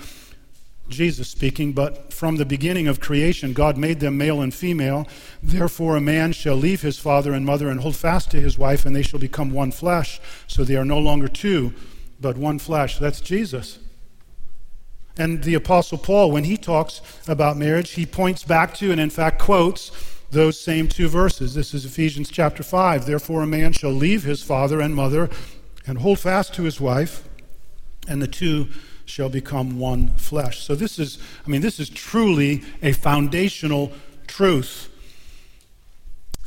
Jesus 0.88 1.28
speaking, 1.28 1.72
but 1.72 2.12
from 2.12 2.36
the 2.36 2.44
beginning 2.44 2.88
of 2.88 3.00
creation, 3.00 3.52
God 3.52 3.76
made 3.78 4.00
them 4.00 4.18
male 4.18 4.40
and 4.42 4.52
female. 4.52 5.08
Therefore, 5.42 5.96
a 5.96 6.00
man 6.00 6.32
shall 6.32 6.56
leave 6.56 6.82
his 6.82 6.98
father 6.98 7.32
and 7.32 7.46
mother 7.46 7.68
and 7.68 7.80
hold 7.80 7.96
fast 7.96 8.30
to 8.32 8.40
his 8.40 8.58
wife, 8.58 8.84
and 8.84 8.94
they 8.94 9.02
shall 9.02 9.20
become 9.20 9.50
one 9.50 9.70
flesh. 9.70 10.20
So 10.46 10.62
they 10.62 10.76
are 10.76 10.84
no 10.84 10.98
longer 10.98 11.28
two, 11.28 11.72
but 12.20 12.36
one 12.36 12.58
flesh. 12.58 12.98
That's 12.98 13.20
Jesus. 13.20 13.78
And 15.16 15.44
the 15.44 15.54
Apostle 15.54 15.98
Paul, 15.98 16.30
when 16.30 16.44
he 16.44 16.56
talks 16.56 17.00
about 17.28 17.56
marriage, 17.56 17.92
he 17.92 18.04
points 18.04 18.42
back 18.42 18.74
to 18.74 18.90
and, 18.90 19.00
in 19.00 19.10
fact, 19.10 19.40
quotes 19.40 19.90
those 20.30 20.60
same 20.60 20.88
two 20.88 21.08
verses. 21.08 21.54
This 21.54 21.72
is 21.72 21.84
Ephesians 21.84 22.28
chapter 22.30 22.62
5. 22.62 23.06
Therefore, 23.06 23.42
a 23.42 23.46
man 23.46 23.72
shall 23.72 23.92
leave 23.92 24.24
his 24.24 24.42
father 24.42 24.80
and 24.80 24.94
mother 24.94 25.30
and 25.86 25.98
hold 25.98 26.18
fast 26.18 26.52
to 26.54 26.62
his 26.62 26.80
wife, 26.80 27.28
and 28.08 28.20
the 28.20 28.26
two 28.26 28.68
shall 29.04 29.28
become 29.28 29.78
one 29.78 30.08
flesh. 30.16 30.60
So 30.60 30.74
this 30.74 30.98
is, 30.98 31.18
I 31.46 31.50
mean, 31.50 31.60
this 31.60 31.78
is 31.78 31.88
truly 31.88 32.62
a 32.82 32.92
foundational 32.92 33.92
truth. 34.26 34.88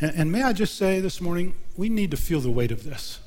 And, 0.01 0.11
and, 0.15 0.31
may 0.31 0.43
I 0.43 0.53
just 0.53 0.75
say 0.75 0.99
this 0.99 1.21
morning, 1.21 1.55
we 1.75 1.89
need 1.89 2.11
to 2.11 2.17
feel 2.17 2.39
the 2.39 2.51
weight 2.51 2.71
of 2.71 2.83
this. 2.83 3.19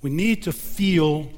We 0.00 0.10
need 0.10 0.42
to 0.44 0.52
feel 0.52 1.30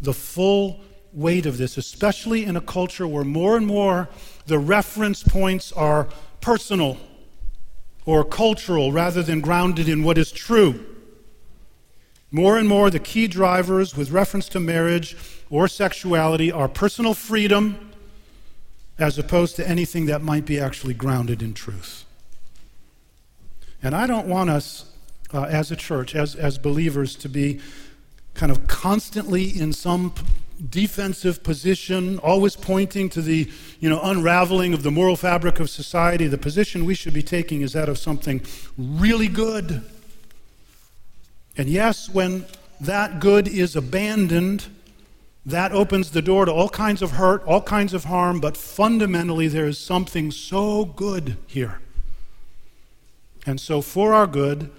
the 0.00 0.12
full 0.12 0.80
weight 1.12 1.46
of 1.46 1.58
this, 1.58 1.76
especially 1.76 2.44
in 2.44 2.56
a 2.56 2.60
culture 2.60 3.06
where 3.06 3.24
more 3.24 3.56
and 3.56 3.66
more 3.66 4.08
the 4.46 4.58
reference 4.58 5.22
points 5.22 5.72
are 5.72 6.08
personal 6.40 6.98
or 8.04 8.24
cultural 8.24 8.92
rather 8.92 9.22
than 9.22 9.40
grounded 9.40 9.88
in 9.88 10.02
what 10.02 10.18
is 10.18 10.30
true. 10.30 10.84
More 12.34 12.58
and 12.58 12.68
more, 12.68 12.90
the 12.90 12.98
key 12.98 13.28
drivers 13.28 13.96
with 13.96 14.10
reference 14.10 14.48
to 14.48 14.58
marriage 14.58 15.16
or 15.50 15.68
sexuality 15.68 16.50
are 16.50 16.66
personal 16.66 17.14
freedom 17.14 17.92
as 18.98 19.16
opposed 19.20 19.54
to 19.54 19.68
anything 19.68 20.06
that 20.06 20.20
might 20.20 20.44
be 20.44 20.58
actually 20.58 20.94
grounded 20.94 21.42
in 21.42 21.54
truth. 21.54 22.04
And 23.84 23.94
I 23.94 24.08
don't 24.08 24.26
want 24.26 24.50
us 24.50 24.90
uh, 25.32 25.42
as 25.44 25.70
a 25.70 25.76
church, 25.76 26.16
as, 26.16 26.34
as 26.34 26.58
believers, 26.58 27.14
to 27.16 27.28
be 27.28 27.60
kind 28.34 28.50
of 28.50 28.66
constantly 28.66 29.44
in 29.44 29.72
some 29.72 30.12
defensive 30.70 31.44
position, 31.44 32.18
always 32.18 32.56
pointing 32.56 33.10
to 33.10 33.22
the 33.22 33.48
you 33.78 33.88
know, 33.88 34.00
unraveling 34.02 34.74
of 34.74 34.82
the 34.82 34.90
moral 34.90 35.14
fabric 35.14 35.60
of 35.60 35.70
society. 35.70 36.26
The 36.26 36.36
position 36.36 36.84
we 36.84 36.96
should 36.96 37.14
be 37.14 37.22
taking 37.22 37.60
is 37.60 37.74
that 37.74 37.88
of 37.88 37.96
something 37.96 38.42
really 38.76 39.28
good. 39.28 39.84
And 41.56 41.68
yes, 41.68 42.08
when 42.08 42.46
that 42.80 43.20
good 43.20 43.46
is 43.46 43.76
abandoned, 43.76 44.66
that 45.46 45.72
opens 45.72 46.10
the 46.10 46.22
door 46.22 46.46
to 46.46 46.52
all 46.52 46.68
kinds 46.68 47.02
of 47.02 47.12
hurt, 47.12 47.44
all 47.44 47.60
kinds 47.60 47.92
of 47.92 48.04
harm, 48.04 48.40
but 48.40 48.56
fundamentally 48.56 49.46
there 49.46 49.66
is 49.66 49.78
something 49.78 50.30
so 50.30 50.84
good 50.84 51.36
here. 51.46 51.80
And 53.46 53.60
so, 53.60 53.82
for 53.82 54.14
our 54.14 54.26
good 54.26 54.70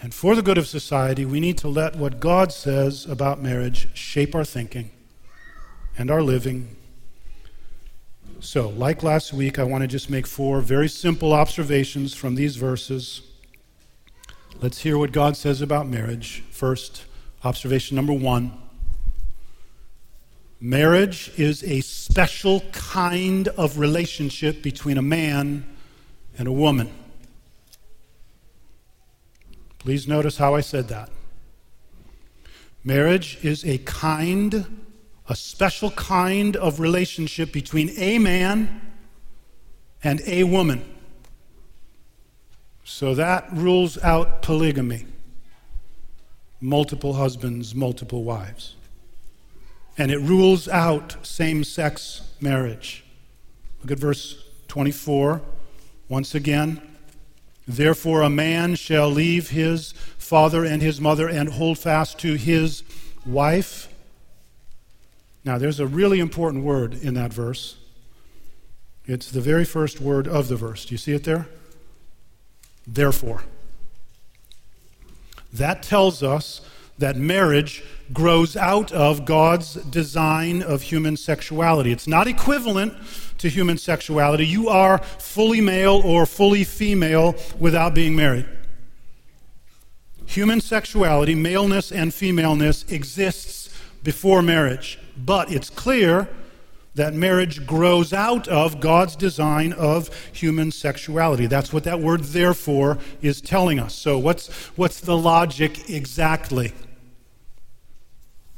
and 0.00 0.14
for 0.14 0.34
the 0.34 0.42
good 0.42 0.56
of 0.56 0.66
society, 0.66 1.24
we 1.24 1.40
need 1.40 1.58
to 1.58 1.68
let 1.68 1.96
what 1.96 2.20
God 2.20 2.52
says 2.52 3.04
about 3.04 3.42
marriage 3.42 3.88
shape 3.94 4.34
our 4.34 4.44
thinking 4.44 4.90
and 5.98 6.10
our 6.10 6.22
living. 6.22 6.74
So, 8.40 8.68
like 8.68 9.02
last 9.02 9.32
week, 9.32 9.58
I 9.58 9.64
want 9.64 9.82
to 9.82 9.88
just 9.88 10.08
make 10.08 10.26
four 10.26 10.60
very 10.60 10.88
simple 10.88 11.34
observations 11.34 12.14
from 12.14 12.34
these 12.34 12.56
verses. 12.56 13.22
Let's 14.62 14.78
hear 14.78 14.96
what 14.96 15.12
God 15.12 15.36
says 15.36 15.60
about 15.60 15.86
marriage. 15.86 16.42
First, 16.50 17.04
observation 17.44 17.94
number 17.94 18.14
one 18.14 18.58
Marriage 20.58 21.30
is 21.36 21.62
a 21.62 21.82
special 21.82 22.60
kind 22.72 23.48
of 23.48 23.78
relationship 23.78 24.62
between 24.62 24.96
a 24.96 25.02
man 25.02 25.66
and 26.38 26.48
a 26.48 26.52
woman. 26.52 26.90
Please 29.78 30.08
notice 30.08 30.38
how 30.38 30.54
I 30.54 30.62
said 30.62 30.88
that. 30.88 31.10
Marriage 32.82 33.38
is 33.42 33.62
a 33.66 33.76
kind, 33.78 34.86
a 35.28 35.36
special 35.36 35.90
kind 35.90 36.56
of 36.56 36.80
relationship 36.80 37.52
between 37.52 37.90
a 37.98 38.18
man 38.18 38.80
and 40.02 40.22
a 40.24 40.44
woman. 40.44 40.95
So 42.86 43.14
that 43.14 43.52
rules 43.52 44.02
out 44.02 44.40
polygamy 44.40 45.04
multiple 46.60 47.12
husbands, 47.14 47.74
multiple 47.74 48.24
wives 48.24 48.76
and 49.98 50.10
it 50.10 50.18
rules 50.18 50.68
out 50.68 51.16
same 51.22 51.64
sex 51.64 52.22
marriage. 52.40 53.04
Look 53.82 53.92
at 53.92 53.98
verse 53.98 54.42
24 54.68 55.42
once 56.08 56.34
again. 56.34 56.80
Therefore, 57.66 58.22
a 58.22 58.30
man 58.30 58.74
shall 58.76 59.08
leave 59.08 59.50
his 59.50 59.92
father 60.18 60.64
and 60.64 60.82
his 60.82 61.00
mother 61.00 61.28
and 61.28 61.48
hold 61.48 61.78
fast 61.78 62.18
to 62.20 62.34
his 62.34 62.82
wife. 63.24 63.92
Now, 65.44 65.58
there's 65.58 65.80
a 65.80 65.86
really 65.86 66.20
important 66.20 66.64
word 66.64 66.94
in 66.94 67.14
that 67.14 67.32
verse. 67.32 67.76
It's 69.04 69.30
the 69.30 69.40
very 69.40 69.64
first 69.64 70.00
word 70.00 70.28
of 70.28 70.48
the 70.48 70.56
verse. 70.56 70.84
Do 70.84 70.94
you 70.94 70.98
see 70.98 71.12
it 71.12 71.24
there? 71.24 71.48
Therefore. 72.86 73.42
That 75.52 75.82
tells 75.82 76.22
us 76.22 76.60
that 76.98 77.16
marriage 77.16 77.82
grows 78.12 78.56
out 78.56 78.92
of 78.92 79.24
God's 79.24 79.74
design 79.74 80.62
of 80.62 80.82
human 80.82 81.16
sexuality. 81.16 81.92
It's 81.92 82.06
not 82.06 82.26
equivalent 82.26 82.94
to 83.38 83.48
human 83.48 83.78
sexuality. 83.78 84.46
You 84.46 84.68
are 84.68 84.98
fully 84.98 85.60
male 85.60 86.00
or 86.04 86.26
fully 86.26 86.64
female 86.64 87.34
without 87.58 87.94
being 87.94 88.16
married. 88.16 88.46
Human 90.26 90.60
sexuality, 90.60 91.34
maleness 91.34 91.92
and 91.92 92.12
femaleness, 92.12 92.84
exists 92.90 93.70
before 94.02 94.42
marriage, 94.42 94.98
but 95.16 95.50
it's 95.50 95.70
clear 95.70 96.28
that 96.96 97.12
marriage 97.12 97.66
grows 97.66 98.12
out 98.14 98.48
of 98.48 98.80
God's 98.80 99.16
design 99.16 99.74
of 99.74 100.10
human 100.32 100.72
sexuality. 100.72 101.46
That's 101.46 101.72
what 101.72 101.84
that 101.84 102.00
word 102.00 102.24
therefore 102.24 102.98
is 103.20 103.42
telling 103.42 103.78
us. 103.78 103.94
So, 103.94 104.18
what's, 104.18 104.48
what's 104.76 105.00
the 105.00 105.16
logic 105.16 105.90
exactly? 105.90 106.72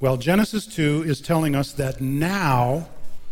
Well, 0.01 0.17
Genesis 0.17 0.67
2 0.67 1.03
is 1.05 1.21
telling 1.21 1.57
us 1.57 1.73
that 1.73 2.01
now, 2.01 2.89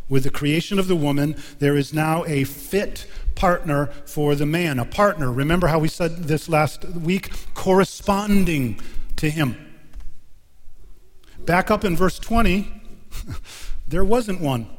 with 0.09 0.25
the 0.25 0.31
creation 0.31 0.81
of 0.81 0.89
the 0.89 0.97
woman, 0.97 1.37
there 1.61 1.77
is 1.77 1.95
now 1.95 2.25
a 2.25 2.43
fit 2.43 3.07
partner 3.37 3.87
for 4.07 4.35
the 4.35 4.47
man. 4.47 4.81
A 4.81 4.85
partner, 4.85 5.31
remember 5.31 5.69
how 5.69 5.79
we 5.79 5.89
said 5.89 6.25
this 6.25 6.49
last 6.49 6.85
week? 6.85 7.31
Corresponding 7.55 8.81
to 9.17 9.31
him. 9.31 9.57
Back 11.45 11.71
up 11.71 11.85
in 11.85 11.95
verse 11.95 12.19
20, 12.19 12.83
there 13.87 14.05
wasn't 14.05 14.41
one. 14.41 14.76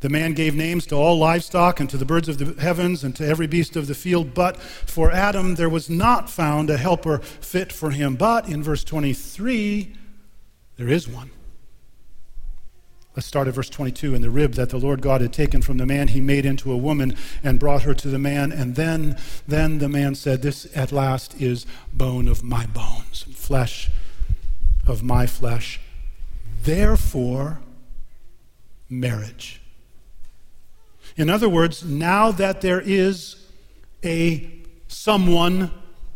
The 0.00 0.08
man 0.10 0.34
gave 0.34 0.54
names 0.54 0.86
to 0.86 0.94
all 0.94 1.18
livestock 1.18 1.80
and 1.80 1.88
to 1.88 1.96
the 1.96 2.04
birds 2.04 2.28
of 2.28 2.38
the 2.38 2.60
heavens 2.60 3.02
and 3.02 3.16
to 3.16 3.26
every 3.26 3.46
beast 3.46 3.76
of 3.76 3.86
the 3.86 3.94
field, 3.94 4.34
but 4.34 4.58
for 4.58 5.10
Adam 5.10 5.54
there 5.54 5.70
was 5.70 5.88
not 5.88 6.28
found 6.28 6.68
a 6.68 6.76
helper 6.76 7.18
fit 7.18 7.72
for 7.72 7.90
him. 7.90 8.14
But 8.14 8.48
in 8.48 8.62
verse 8.62 8.84
23, 8.84 9.94
there 10.76 10.88
is 10.88 11.08
one. 11.08 11.30
Let's 13.16 13.26
start 13.26 13.48
at 13.48 13.54
verse 13.54 13.70
22. 13.70 14.14
In 14.14 14.20
the 14.20 14.28
rib 14.28 14.52
that 14.54 14.68
the 14.68 14.76
Lord 14.76 15.00
God 15.00 15.22
had 15.22 15.32
taken 15.32 15.62
from 15.62 15.78
the 15.78 15.86
man, 15.86 16.08
he 16.08 16.20
made 16.20 16.44
into 16.44 16.70
a 16.70 16.76
woman 16.76 17.16
and 17.42 17.58
brought 17.58 17.82
her 17.82 17.94
to 17.94 18.08
the 18.08 18.18
man. 18.18 18.52
And 18.52 18.74
then, 18.74 19.16
then 19.48 19.78
the 19.78 19.88
man 19.88 20.14
said, 20.14 20.42
This 20.42 20.68
at 20.76 20.92
last 20.92 21.40
is 21.40 21.64
bone 21.94 22.28
of 22.28 22.44
my 22.44 22.66
bones 22.66 23.24
and 23.26 23.34
flesh 23.34 23.88
of 24.86 25.02
my 25.02 25.26
flesh. 25.26 25.80
Therefore, 26.62 27.60
marriage. 28.90 29.62
In 31.16 31.30
other 31.30 31.48
words, 31.48 31.82
now 31.82 32.30
that 32.32 32.60
there 32.60 32.80
is 32.80 33.36
a 34.04 34.50
someone 34.88 35.70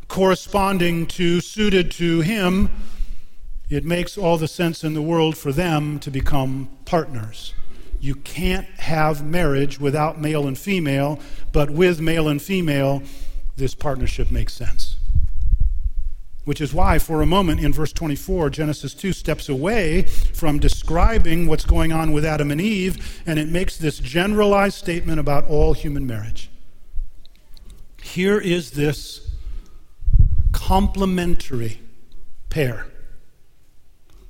corresponding 0.08 1.06
to, 1.06 1.40
suited 1.40 1.90
to 1.92 2.20
him, 2.20 2.68
it 3.70 3.84
makes 3.84 4.18
all 4.18 4.36
the 4.36 4.48
sense 4.48 4.84
in 4.84 4.94
the 4.94 5.02
world 5.02 5.38
for 5.38 5.52
them 5.52 5.98
to 6.00 6.10
become 6.10 6.68
partners. 6.84 7.54
You 8.00 8.16
can't 8.16 8.66
have 8.80 9.24
marriage 9.24 9.78
without 9.78 10.20
male 10.20 10.46
and 10.46 10.58
female, 10.58 11.20
but 11.52 11.70
with 11.70 12.00
male 12.00 12.28
and 12.28 12.42
female, 12.42 13.02
this 13.56 13.74
partnership 13.74 14.30
makes 14.30 14.52
sense. 14.52 14.89
Which 16.50 16.60
is 16.60 16.74
why, 16.74 16.98
for 16.98 17.22
a 17.22 17.26
moment 17.26 17.60
in 17.60 17.72
verse 17.72 17.92
24, 17.92 18.50
Genesis 18.50 18.92
2 18.92 19.12
steps 19.12 19.48
away 19.48 20.02
from 20.02 20.58
describing 20.58 21.46
what's 21.46 21.64
going 21.64 21.92
on 21.92 22.10
with 22.10 22.24
Adam 22.24 22.50
and 22.50 22.60
Eve, 22.60 23.22
and 23.24 23.38
it 23.38 23.48
makes 23.48 23.76
this 23.76 24.00
generalized 24.00 24.74
statement 24.74 25.20
about 25.20 25.46
all 25.46 25.74
human 25.74 26.08
marriage. 26.08 26.50
Here 28.02 28.36
is 28.36 28.72
this 28.72 29.30
complementary 30.50 31.82
pair, 32.48 32.84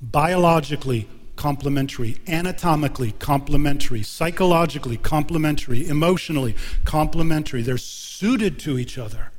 biologically 0.02 1.08
complementary, 1.36 2.18
anatomically 2.28 3.12
complementary, 3.12 4.02
psychologically 4.02 4.98
complementary, 4.98 5.88
emotionally 5.88 6.54
complementary. 6.84 7.62
They're 7.62 7.78
suited 7.78 8.58
to 8.58 8.78
each 8.78 8.98
other. 8.98 9.32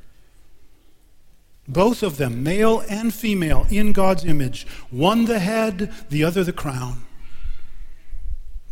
Both 1.68 2.02
of 2.02 2.16
them, 2.16 2.42
male 2.42 2.82
and 2.88 3.14
female, 3.14 3.66
in 3.70 3.92
God's 3.92 4.24
image. 4.24 4.66
One 4.90 5.26
the 5.26 5.38
head, 5.38 5.92
the 6.10 6.24
other 6.24 6.42
the 6.42 6.52
crown. 6.52 7.04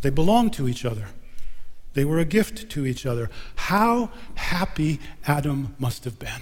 They 0.01 0.09
belong 0.09 0.49
to 0.51 0.67
each 0.67 0.83
other. 0.83 1.07
They 1.93 2.05
were 2.05 2.19
a 2.19 2.25
gift 2.25 2.69
to 2.71 2.85
each 2.85 3.05
other. 3.05 3.29
How 3.55 4.11
happy 4.35 4.99
Adam 5.25 5.75
must 5.79 6.03
have 6.05 6.19
been. 6.19 6.41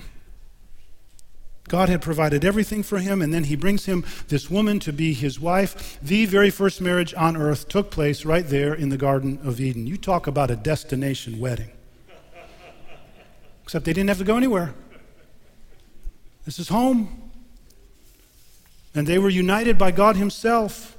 God 1.68 1.88
had 1.88 2.02
provided 2.02 2.44
everything 2.44 2.82
for 2.82 2.98
him, 2.98 3.22
and 3.22 3.32
then 3.32 3.44
he 3.44 3.56
brings 3.56 3.86
him 3.86 4.04
this 4.28 4.50
woman 4.50 4.80
to 4.80 4.92
be 4.92 5.14
his 5.14 5.40
wife. 5.40 6.00
The 6.02 6.26
very 6.26 6.50
first 6.50 6.82
marriage 6.82 7.14
on 7.14 7.38
earth 7.38 7.68
took 7.68 7.92
place 7.92 8.26
right 8.26 8.48
there 8.48 8.74
in 8.74 8.90
the 8.90 8.98
Garden 8.98 9.40
of 9.44 9.62
Eden. 9.62 9.86
You 9.86 9.98
talk 9.98 10.26
about 10.26 10.50
a 10.50 10.56
destination 10.56 11.40
wedding. 11.40 11.70
Except 13.64 13.86
they 13.86 13.94
didn't 13.94 14.10
have 14.10 14.18
to 14.18 14.24
go 14.24 14.36
anywhere. 14.36 14.74
This 16.50 16.58
is 16.58 16.70
home. 16.70 17.30
And 18.96 19.06
they 19.06 19.20
were 19.20 19.30
united 19.30 19.78
by 19.78 19.92
God 19.92 20.16
Himself. 20.16 20.98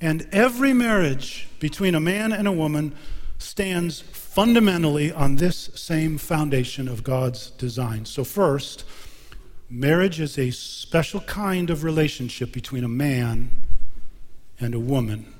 And 0.00 0.26
every 0.32 0.72
marriage 0.72 1.46
between 1.60 1.94
a 1.94 2.00
man 2.00 2.32
and 2.32 2.48
a 2.48 2.52
woman 2.52 2.96
stands 3.38 4.00
fundamentally 4.00 5.12
on 5.12 5.36
this 5.36 5.70
same 5.76 6.18
foundation 6.18 6.88
of 6.88 7.04
God's 7.04 7.52
design. 7.52 8.06
So, 8.06 8.24
first, 8.24 8.82
marriage 9.70 10.18
is 10.18 10.36
a 10.36 10.50
special 10.50 11.20
kind 11.20 11.70
of 11.70 11.84
relationship 11.84 12.50
between 12.50 12.82
a 12.82 12.88
man 12.88 13.52
and 14.58 14.74
a 14.74 14.80
woman. 14.80 15.32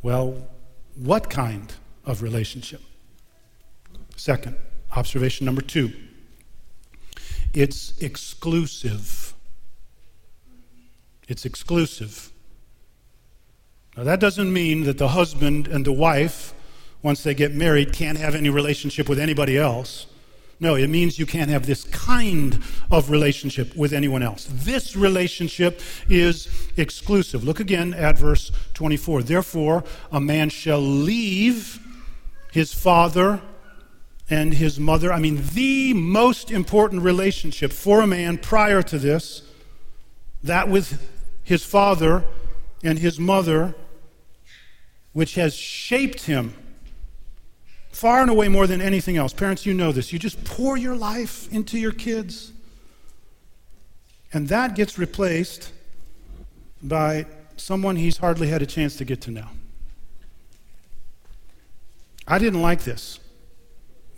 Well, 0.00 0.48
what 0.96 1.28
kind 1.28 1.70
of 2.06 2.22
relationship? 2.22 2.80
Second, 4.16 4.56
observation 4.96 5.44
number 5.44 5.60
two 5.60 5.92
it's 7.58 7.98
exclusive. 7.98 9.34
It's 11.26 11.44
exclusive. 11.44 12.30
Now, 13.96 14.04
that 14.04 14.20
doesn't 14.20 14.52
mean 14.52 14.84
that 14.84 14.98
the 14.98 15.08
husband 15.08 15.66
and 15.66 15.84
the 15.84 15.92
wife, 15.92 16.54
once 17.02 17.24
they 17.24 17.34
get 17.34 17.54
married, 17.54 17.92
can't 17.92 18.16
have 18.16 18.36
any 18.36 18.48
relationship 18.48 19.08
with 19.08 19.18
anybody 19.18 19.58
else. 19.58 20.06
No, 20.60 20.76
it 20.76 20.86
means 20.86 21.18
you 21.18 21.26
can't 21.26 21.50
have 21.50 21.66
this 21.66 21.82
kind 21.82 22.62
of 22.92 23.10
relationship 23.10 23.74
with 23.74 23.92
anyone 23.92 24.22
else. 24.22 24.48
This 24.48 24.94
relationship 24.94 25.80
is 26.08 26.48
exclusive. 26.76 27.42
Look 27.42 27.58
again 27.58 27.92
at 27.92 28.16
verse 28.16 28.52
24. 28.74 29.24
Therefore, 29.24 29.82
a 30.12 30.20
man 30.20 30.48
shall 30.48 30.80
leave 30.80 31.80
his 32.52 32.72
father 32.72 33.40
and 34.30 34.54
his 34.54 34.78
mother. 34.78 35.12
I 35.12 35.18
mean, 35.18 35.42
the 35.54 35.94
most 35.94 36.50
important 36.50 37.02
relationship 37.02 37.72
for 37.72 38.00
a 38.00 38.06
man 38.06 38.38
prior 38.38 38.82
to 38.82 38.98
this, 38.98 39.42
that 40.42 40.68
with 40.68 41.10
his 41.42 41.64
father 41.64 42.24
and 42.84 42.98
his 42.98 43.18
mother, 43.18 43.74
which 45.12 45.34
has 45.36 45.54
shaped 45.54 46.26
him 46.26 46.54
far 47.90 48.20
and 48.20 48.30
away 48.30 48.48
more 48.48 48.66
than 48.66 48.80
anything 48.80 49.16
else. 49.16 49.32
Parents, 49.32 49.66
you 49.66 49.74
know 49.74 49.90
this. 49.90 50.12
You 50.12 50.18
just 50.18 50.44
pour 50.44 50.76
your 50.76 50.94
life 50.94 51.50
into 51.52 51.78
your 51.78 51.90
kids. 51.90 52.52
And 54.32 54.48
that 54.48 54.76
gets 54.76 54.98
replaced 54.98 55.72
by 56.82 57.26
someone 57.56 57.96
he's 57.96 58.18
hardly 58.18 58.48
had 58.48 58.62
a 58.62 58.66
chance 58.66 58.96
to 58.96 59.04
get 59.04 59.20
to 59.22 59.30
know. 59.30 59.48
I 62.26 62.38
didn't 62.38 62.60
like 62.60 62.84
this 62.84 63.18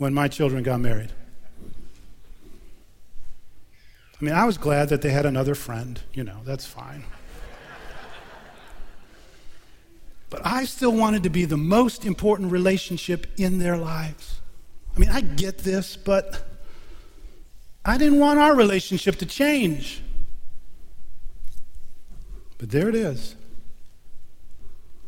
when 0.01 0.15
my 0.15 0.27
children 0.27 0.63
got 0.63 0.81
married. 0.81 1.13
I 4.19 4.25
mean, 4.25 4.35
I 4.35 4.47
was 4.47 4.57
glad 4.57 4.89
that 4.89 5.03
they 5.03 5.11
had 5.11 5.27
another 5.27 5.55
friend. 5.55 6.01
You 6.15 6.25
know, 6.25 6.39
that's 6.43 6.65
fine. 6.65 7.05
but 10.31 10.41
I 10.43 10.65
still 10.65 10.93
wanted 10.93 11.23
to 11.25 11.29
be 11.29 11.45
the 11.45 11.59
most 11.59 12.07
important 12.07 12.51
relationship 12.51 13.27
in 13.37 13.59
their 13.59 13.77
lives. 13.77 14.41
I 14.97 15.01
mean, 15.01 15.11
I 15.11 15.21
get 15.21 15.59
this, 15.59 15.99
but 15.99 16.47
I 17.85 17.99
didn't 17.99 18.21
want 18.21 18.39
our 18.39 18.57
relationship 18.57 19.17
to 19.17 19.27
change. 19.27 20.01
But 22.57 22.71
there 22.71 22.89
it 22.89 22.95
is. 22.95 23.37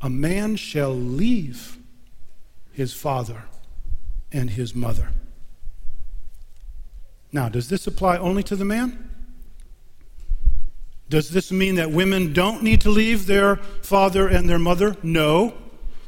A 0.02 0.10
man 0.10 0.56
shall 0.56 0.94
leave 0.94 1.78
his 2.72 2.92
father 2.92 3.44
and 4.32 4.50
his 4.50 4.74
mother. 4.74 5.08
Now, 7.32 7.48
does 7.48 7.68
this 7.68 7.86
apply 7.86 8.18
only 8.18 8.42
to 8.44 8.56
the 8.56 8.64
man? 8.64 9.10
Does 11.08 11.30
this 11.30 11.52
mean 11.52 11.74
that 11.74 11.90
women 11.90 12.32
don't 12.32 12.62
need 12.62 12.80
to 12.82 12.90
leave 12.90 13.26
their 13.26 13.56
father 13.56 14.28
and 14.28 14.48
their 14.48 14.58
mother? 14.58 14.96
No. 15.02 15.54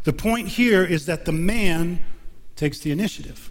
The 0.04 0.12
point 0.12 0.48
here 0.48 0.84
is 0.84 1.06
that 1.06 1.24
the 1.24 1.32
man 1.32 2.04
takes 2.56 2.78
the 2.78 2.90
initiative. 2.90 3.50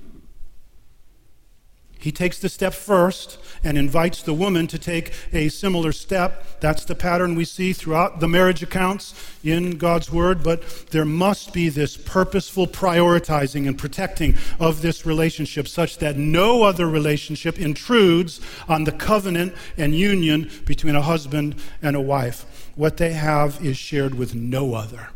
He 2.04 2.12
takes 2.12 2.38
the 2.38 2.50
step 2.50 2.74
first 2.74 3.38
and 3.63 3.78
invites 3.78 4.22
the 4.22 4.34
woman 4.34 4.68
to 4.68 4.78
take 4.78 5.13
a 5.32 5.48
similar 5.48 5.94
step. 5.94 6.60
That's 6.60 6.84
the 6.84 6.96
pattern 6.96 7.34
we 7.34 7.46
see 7.46 7.72
throughout 7.72 8.20
the 8.20 8.28
marriage 8.28 8.62
accounts 8.62 9.13
in 9.42 9.78
God's 9.78 10.12
Word, 10.12 10.44
but 10.44 10.68
there 10.92 11.06
must 11.06 11.54
be 11.54 11.70
this 11.70 11.96
purposeful 11.96 12.68
prioritizing 12.68 13.70
and 13.70 13.78
protecting 13.78 14.36
of 14.60 14.82
this 14.82 15.06
relationship 15.06 15.66
such 15.66 16.00
that 16.00 16.18
no 16.18 16.63
other 16.63 16.89
relationship 16.89 17.58
intrudes 17.58 18.42
on 18.68 18.84
the 18.84 18.92
covenant 18.92 19.54
and 19.78 19.96
union 19.96 20.52
between 20.66 20.98
a 20.98 21.02
husband 21.02 21.56
and 21.82 21.96
a 21.96 22.02
wife. 22.02 22.70
What 22.76 22.98
they 22.98 23.13
have 23.13 23.66
is 23.66 23.78
shared 23.78 24.16
with 24.16 24.36
no 24.36 24.74
other. 24.74 25.12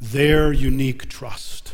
Their 0.00 0.50
unique 0.50 1.10
trust 1.10 1.73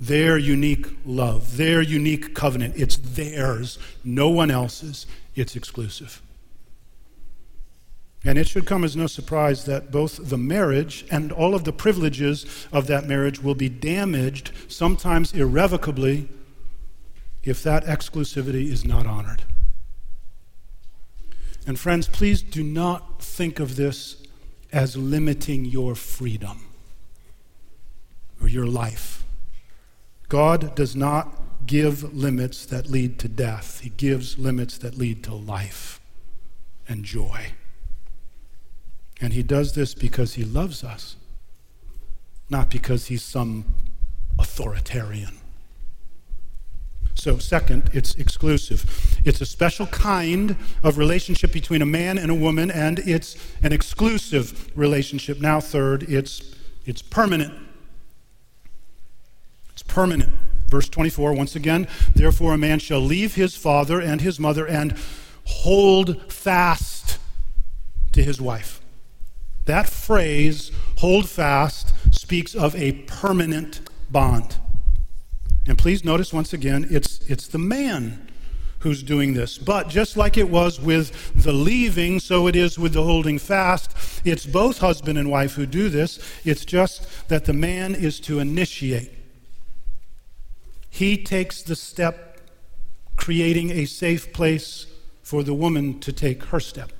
their 0.00 0.38
unique 0.38 0.86
love, 1.04 1.58
their 1.58 1.82
unique 1.82 2.34
covenant. 2.34 2.74
It's 2.76 2.96
theirs, 2.96 3.78
no 4.02 4.30
one 4.30 4.50
else's. 4.50 5.06
It's 5.34 5.54
exclusive. 5.54 6.22
And 8.24 8.36
it 8.36 8.48
should 8.48 8.66
come 8.66 8.84
as 8.84 8.96
no 8.96 9.06
surprise 9.06 9.64
that 9.64 9.90
both 9.90 10.28
the 10.28 10.36
marriage 10.36 11.06
and 11.10 11.32
all 11.32 11.54
of 11.54 11.64
the 11.64 11.72
privileges 11.72 12.66
of 12.72 12.86
that 12.86 13.06
marriage 13.06 13.42
will 13.42 13.54
be 13.54 13.68
damaged, 13.68 14.52
sometimes 14.68 15.32
irrevocably, 15.32 16.28
if 17.42 17.62
that 17.62 17.84
exclusivity 17.84 18.70
is 18.70 18.84
not 18.84 19.06
honored. 19.06 19.44
And 21.66 21.78
friends, 21.78 22.08
please 22.08 22.42
do 22.42 22.62
not 22.62 23.22
think 23.22 23.60
of 23.60 23.76
this 23.76 24.16
as 24.72 24.96
limiting 24.96 25.64
your 25.64 25.94
freedom 25.94 26.66
or 28.40 28.48
your 28.48 28.66
life. 28.66 29.19
God 30.30 30.76
does 30.76 30.94
not 30.94 31.66
give 31.66 32.14
limits 32.14 32.64
that 32.66 32.86
lead 32.86 33.18
to 33.18 33.28
death, 33.28 33.80
He 33.80 33.90
gives 33.90 34.38
limits 34.38 34.78
that 34.78 34.96
lead 34.96 35.22
to 35.24 35.34
life 35.34 36.00
and 36.88 37.04
joy. 37.04 37.48
And 39.20 39.34
He 39.34 39.42
does 39.42 39.74
this 39.74 39.92
because 39.92 40.34
He 40.34 40.44
loves 40.44 40.82
us, 40.82 41.16
not 42.48 42.70
because 42.70 43.06
He's 43.06 43.22
some 43.22 43.66
authoritarian. 44.38 45.36
So, 47.14 47.38
second, 47.38 47.90
it's 47.92 48.14
exclusive. 48.14 49.18
It's 49.24 49.40
a 49.40 49.46
special 49.46 49.86
kind 49.88 50.56
of 50.84 50.96
relationship 50.96 51.52
between 51.52 51.82
a 51.82 51.86
man 51.86 52.18
and 52.18 52.30
a 52.30 52.34
woman, 52.34 52.70
and 52.70 53.00
it's 53.00 53.36
an 53.62 53.72
exclusive 53.72 54.70
relationship. 54.76 55.40
Now, 55.40 55.60
third, 55.60 56.04
it's, 56.04 56.54
it's 56.86 57.02
permanent 57.02 57.52
permanent. 59.90 60.32
Verse 60.68 60.88
24, 60.88 61.34
once 61.34 61.56
again, 61.56 61.88
therefore 62.14 62.54
a 62.54 62.58
man 62.58 62.78
shall 62.78 63.00
leave 63.00 63.34
his 63.34 63.56
father 63.56 64.00
and 64.00 64.20
his 64.20 64.38
mother 64.38 64.66
and 64.66 64.96
hold 65.44 66.32
fast 66.32 67.18
to 68.12 68.22
his 68.22 68.40
wife. 68.40 68.80
That 69.66 69.88
phrase, 69.88 70.70
hold 70.98 71.28
fast, 71.28 71.92
speaks 72.14 72.54
of 72.54 72.74
a 72.76 72.92
permanent 73.06 73.80
bond. 74.10 74.58
And 75.66 75.76
please 75.76 76.04
notice 76.04 76.32
once 76.32 76.52
again, 76.52 76.86
it's, 76.90 77.20
it's 77.28 77.48
the 77.48 77.58
man 77.58 78.28
who's 78.80 79.02
doing 79.02 79.34
this. 79.34 79.58
But 79.58 79.88
just 79.88 80.16
like 80.16 80.36
it 80.36 80.48
was 80.48 80.80
with 80.80 81.34
the 81.34 81.52
leaving, 81.52 82.18
so 82.18 82.46
it 82.46 82.56
is 82.56 82.78
with 82.78 82.94
the 82.94 83.02
holding 83.02 83.38
fast. 83.38 83.94
It's 84.24 84.46
both 84.46 84.78
husband 84.78 85.18
and 85.18 85.30
wife 85.30 85.54
who 85.54 85.66
do 85.66 85.88
this. 85.88 86.18
It's 86.44 86.64
just 86.64 87.28
that 87.28 87.44
the 87.44 87.52
man 87.52 87.94
is 87.94 88.20
to 88.20 88.38
initiate. 88.38 89.19
He 90.90 91.16
takes 91.16 91.62
the 91.62 91.76
step, 91.76 92.40
creating 93.16 93.70
a 93.70 93.86
safe 93.86 94.32
place 94.32 94.86
for 95.22 95.42
the 95.42 95.54
woman 95.54 96.00
to 96.00 96.12
take 96.12 96.44
her 96.44 96.60
step. 96.60 96.90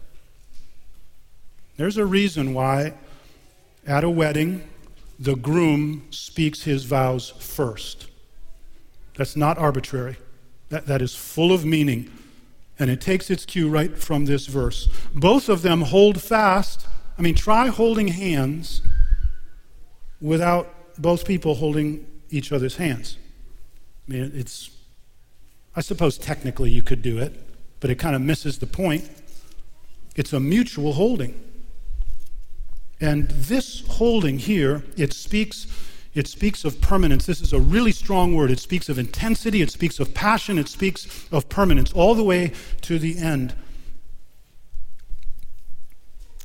There's 1.76 1.96
a 1.96 2.06
reason 2.06 2.54
why 2.54 2.94
at 3.86 4.04
a 4.04 4.10
wedding, 4.10 4.68
the 5.18 5.34
groom 5.34 6.06
speaks 6.10 6.62
his 6.62 6.84
vows 6.84 7.30
first. 7.38 8.06
That's 9.16 9.36
not 9.36 9.58
arbitrary. 9.58 10.16
That, 10.68 10.86
that 10.86 11.02
is 11.02 11.14
full 11.14 11.52
of 11.52 11.64
meaning. 11.64 12.10
And 12.78 12.90
it 12.90 13.00
takes 13.00 13.30
its 13.30 13.44
cue 13.44 13.68
right 13.68 13.98
from 13.98 14.24
this 14.24 14.46
verse. 14.46 14.88
Both 15.14 15.48
of 15.48 15.62
them 15.62 15.82
hold 15.82 16.22
fast. 16.22 16.86
I 17.18 17.22
mean, 17.22 17.34
try 17.34 17.66
holding 17.66 18.08
hands 18.08 18.80
without 20.20 20.72
both 20.98 21.26
people 21.26 21.56
holding 21.56 22.06
each 22.30 22.52
other's 22.52 22.76
hands. 22.76 23.18
I 24.10 24.12
mean, 24.12 24.32
it's, 24.34 24.70
I 25.76 25.80
suppose 25.80 26.18
technically 26.18 26.70
you 26.70 26.82
could 26.82 27.00
do 27.00 27.18
it, 27.18 27.46
but 27.78 27.90
it 27.90 27.94
kind 27.94 28.16
of 28.16 28.20
misses 28.20 28.58
the 28.58 28.66
point. 28.66 29.08
It's 30.16 30.32
a 30.32 30.40
mutual 30.40 30.94
holding. 30.94 31.40
And 33.00 33.28
this 33.28 33.86
holding 33.86 34.38
here, 34.38 34.82
it 34.96 35.12
speaks 35.12 35.66
it 36.12 36.26
speaks 36.26 36.64
of 36.64 36.80
permanence. 36.80 37.26
This 37.26 37.40
is 37.40 37.52
a 37.52 37.60
really 37.60 37.92
strong 37.92 38.34
word. 38.34 38.50
It 38.50 38.58
speaks 38.58 38.88
of 38.88 38.98
intensity, 38.98 39.62
it 39.62 39.70
speaks 39.70 40.00
of 40.00 40.12
passion, 40.12 40.58
it 40.58 40.66
speaks 40.66 41.28
of 41.30 41.48
permanence, 41.48 41.92
all 41.92 42.16
the 42.16 42.24
way 42.24 42.50
to 42.80 42.98
the 42.98 43.16
end. 43.16 43.54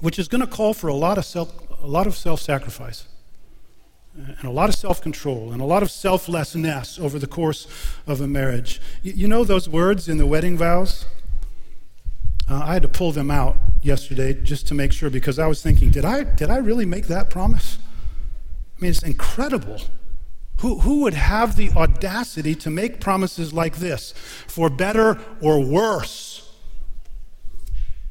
Which 0.01 0.19
is 0.19 0.27
going 0.27 0.41
to 0.41 0.47
call 0.47 0.75
for 0.75 0.87
a 0.87 0.93
lot 0.93 1.17
of 1.17 1.25
self, 1.25 1.51
a 1.81 1.87
lot 1.87 2.05
of 2.05 2.15
self-sacrifice 2.15 3.07
and 4.15 4.45
a 4.45 4.51
lot 4.51 4.69
of 4.69 4.75
self-control 4.75 5.51
and 5.51 5.61
a 5.61 5.65
lot 5.65 5.83
of 5.83 5.91
selflessness 5.91 6.97
over 6.97 7.19
the 7.19 7.27
course 7.27 7.67
of 8.07 8.21
a 8.21 8.27
marriage. 8.27 8.81
You, 9.03 9.13
you 9.13 9.27
know 9.27 9.43
those 9.43 9.67
words 9.67 10.07
in 10.07 10.17
the 10.17 10.25
wedding 10.25 10.57
vows? 10.57 11.05
Uh, 12.49 12.61
I 12.63 12.73
had 12.73 12.83
to 12.83 12.87
pull 12.87 13.11
them 13.11 13.29
out 13.29 13.57
yesterday 13.81 14.33
just 14.33 14.67
to 14.67 14.73
make 14.73 14.93
sure 14.93 15.09
because 15.09 15.39
I 15.39 15.47
was 15.47 15.61
thinking, 15.61 15.89
did 15.89 16.05
I, 16.05 16.23
did 16.23 16.49
I 16.49 16.57
really 16.57 16.85
make 16.85 17.07
that 17.07 17.29
promise? 17.29 17.77
I 18.77 18.81
mean, 18.81 18.91
it's 18.91 19.03
incredible. 19.03 19.81
Who, 20.59 20.79
who 20.79 21.01
would 21.01 21.13
have 21.13 21.57
the 21.57 21.71
audacity 21.71 22.55
to 22.55 22.69
make 22.69 23.01
promises 23.01 23.51
like 23.51 23.77
this? 23.77 24.13
For 24.47 24.69
better 24.69 25.19
or 25.41 25.63
worse, 25.63 26.53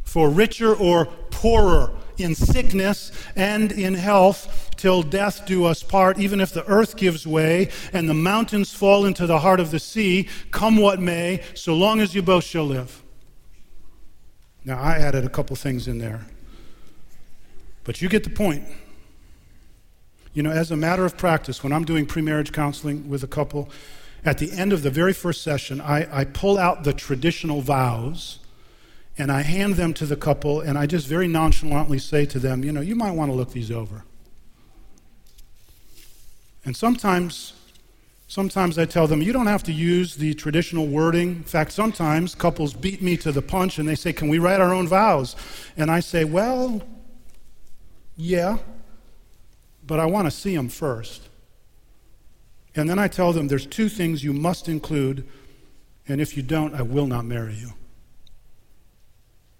for 0.03 0.29
richer 0.29 0.75
or 0.75 1.07
poorer, 1.31 1.93
in 2.19 2.35
sickness 2.35 3.13
and 3.37 3.73
in 3.73 3.95
health, 3.95 4.71
till 4.77 5.03
death 5.03 5.47
do 5.47 5.65
us 5.65 5.83
part, 5.83 6.19
even 6.19 6.41
if 6.41 6.53
the 6.53 6.65
earth 6.67 6.97
gives 6.97 7.27
way 7.27 7.71
and 7.93 8.09
the 8.09 8.15
mountains 8.15 8.73
fall 8.73 9.05
into 9.05 9.27
the 9.27 9.39
heart 9.39 9.61
of 9.61 9.71
the 9.71 9.79
sea, 9.79 10.29
come 10.51 10.77
what 10.77 11.01
may, 11.01 11.43
so 11.55 11.75
long 11.75 12.01
as 12.01 12.15
you 12.15 12.23
both 12.23 12.45
shall 12.45 12.65
live. 12.65 13.03
Now, 14.65 14.81
I 14.81 14.99
added 14.99 15.25
a 15.25 15.29
couple 15.29 15.57
things 15.57 15.89
in 15.89 15.99
there, 15.99 16.27
but 17.85 18.01
you 18.01 18.09
get 18.09 18.25
the 18.25 18.31
point. 18.31 18.65
You 20.33 20.43
know, 20.43 20.51
as 20.51 20.71
a 20.71 20.77
matter 20.77 21.05
of 21.05 21.17
practice, 21.17 21.63
when 21.63 21.73
I'm 21.73 21.85
doing 21.85 22.07
pre-marriage 22.07 22.53
counseling 22.53 23.09
with 23.09 23.23
a 23.23 23.29
couple, 23.29 23.71
at 24.25 24.39
the 24.39 24.51
end 24.53 24.73
of 24.73 24.83
the 24.83 24.91
very 24.91 25.13
first 25.13 25.43
session, 25.43 25.81
I, 25.81 26.21
I 26.21 26.25
pull 26.25 26.59
out 26.59 26.85
the 26.85 26.93
traditional 26.93 27.61
vows 27.61 28.39
and 29.17 29.31
I 29.31 29.43
hand 29.43 29.75
them 29.75 29.95
to 29.95 30.07
the 30.07 30.17
couple, 30.17 30.61
and 30.61 30.77
I 30.77 30.87
just 30.87 31.07
very 31.07 31.29
nonchalantly 31.29 31.99
say 31.99 32.27
to 32.27 32.39
them, 32.39 32.65
you 32.65 32.73
know, 32.73 32.81
you 32.81 32.97
might 32.97 33.13
want 33.13 33.31
to 33.31 33.35
look 33.35 33.53
these 33.53 33.71
over. 33.71 34.05
And 36.65 36.77
sometimes, 36.77 37.53
sometimes 38.27 38.79
I 38.79 38.87
tell 38.87 39.07
them, 39.07 39.23
you 39.23 39.33
don't 39.33 39.47
have 39.47 39.63
to 39.65 39.73
use 39.73 40.17
the 40.17 40.35
traditional 40.35 40.87
wording. 40.87 41.29
In 41.29 41.45
fact, 41.45 41.73
sometimes 41.73 42.35
couples 42.35 42.73
beat 42.73 43.03
me 43.03 43.17
to 43.19 43.31
the 43.31 43.43
punch 43.43 43.79
and 43.79 43.89
they 43.89 43.95
say, 43.95 44.13
can 44.13 44.29
we 44.29 44.39
write 44.39 44.61
our 44.61 44.73
own 44.73 44.89
vows? 44.89 45.37
And 45.77 45.91
I 45.91 46.01
say, 46.01 46.25
well, 46.25 46.83
yeah 48.17 48.59
but 49.87 50.01
I 50.01 50.07
want 50.07 50.27
to 50.27 50.31
see 50.31 50.55
them 50.55 50.69
first. 50.69 51.29
And 52.75 52.89
then 52.89 52.99
I 52.99 53.09
tell 53.09 53.33
them 53.33 53.49
there's 53.49 53.67
two 53.67 53.89
things 53.89 54.25
you 54.25 54.33
must 54.33 54.69
include, 54.69 55.27
and 56.09 56.21
if 56.21 56.37
you 56.37 56.43
don't, 56.43 56.75
I 56.75 56.83
will 56.83 57.07
not 57.07 57.25
marry 57.25 57.55
you. 57.55 57.73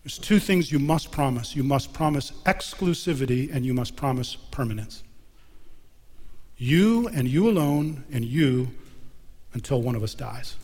There's 0.05 0.19
two 0.19 0.39
things 0.39 0.71
you 0.71 0.79
must 0.79 1.11
promise. 1.11 1.57
You 1.57 1.65
must 1.65 1.95
promise 1.95 2.31
exclusivity, 2.45 3.53
and 3.53 3.65
you 3.65 3.73
must 3.73 3.97
promise 3.97 4.37
permanence. 4.51 5.03
You 6.59 7.09
and 7.09 7.27
you 7.27 7.49
alone, 7.49 8.05
and 8.13 8.25
you 8.25 8.69
until 9.55 9.81
one 9.81 9.95
of 9.95 10.03
us 10.03 10.15
dies. 10.15 10.57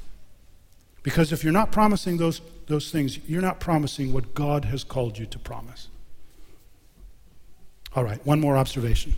Because 1.03 1.33
if 1.33 1.43
you're 1.43 1.55
not 1.55 1.73
promising 1.73 2.19
those, 2.19 2.43
those 2.67 2.91
things, 2.91 3.19
you're 3.27 3.41
not 3.41 3.61
promising 3.61 4.13
what 4.13 4.35
God 4.35 4.67
has 4.67 4.85
called 4.85 5.17
you 5.17 5.25
to 5.27 5.39
promise. 5.39 5.89
All 7.97 8.05
right, 8.05 8.25
one 8.27 8.41
more 8.41 8.59
observation. 8.59 9.15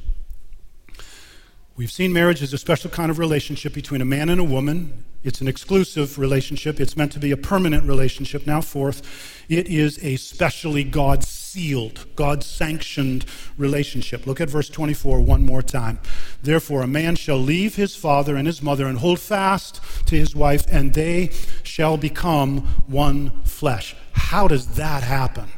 We've 1.74 1.90
seen 1.90 2.12
marriage 2.12 2.42
as 2.42 2.52
a 2.52 2.58
special 2.58 2.90
kind 2.90 3.10
of 3.10 3.18
relationship 3.18 3.72
between 3.72 4.02
a 4.02 4.04
man 4.04 4.28
and 4.28 4.38
a 4.38 4.44
woman. 4.44 5.04
It's 5.24 5.40
an 5.40 5.48
exclusive 5.48 6.18
relationship. 6.18 6.78
It's 6.78 6.98
meant 6.98 7.12
to 7.12 7.18
be 7.18 7.30
a 7.30 7.36
permanent 7.36 7.84
relationship. 7.84 8.46
Now, 8.46 8.60
fourth, 8.60 9.02
it 9.48 9.68
is 9.68 9.98
a 10.04 10.16
specially 10.16 10.84
God 10.84 11.24
sealed, 11.24 12.04
God 12.14 12.44
sanctioned 12.44 13.24
relationship. 13.56 14.26
Look 14.26 14.38
at 14.38 14.50
verse 14.50 14.68
24 14.68 15.22
one 15.22 15.46
more 15.46 15.62
time. 15.62 15.98
Therefore, 16.42 16.82
a 16.82 16.86
man 16.86 17.16
shall 17.16 17.38
leave 17.38 17.76
his 17.76 17.96
father 17.96 18.36
and 18.36 18.46
his 18.46 18.60
mother 18.60 18.86
and 18.86 18.98
hold 18.98 19.18
fast 19.18 19.80
to 20.06 20.16
his 20.16 20.34
wife, 20.34 20.66
and 20.70 20.92
they 20.92 21.30
shall 21.62 21.96
become 21.96 22.58
one 22.86 23.30
flesh. 23.44 23.96
How 24.12 24.46
does 24.46 24.74
that 24.74 25.02
happen? 25.02 25.48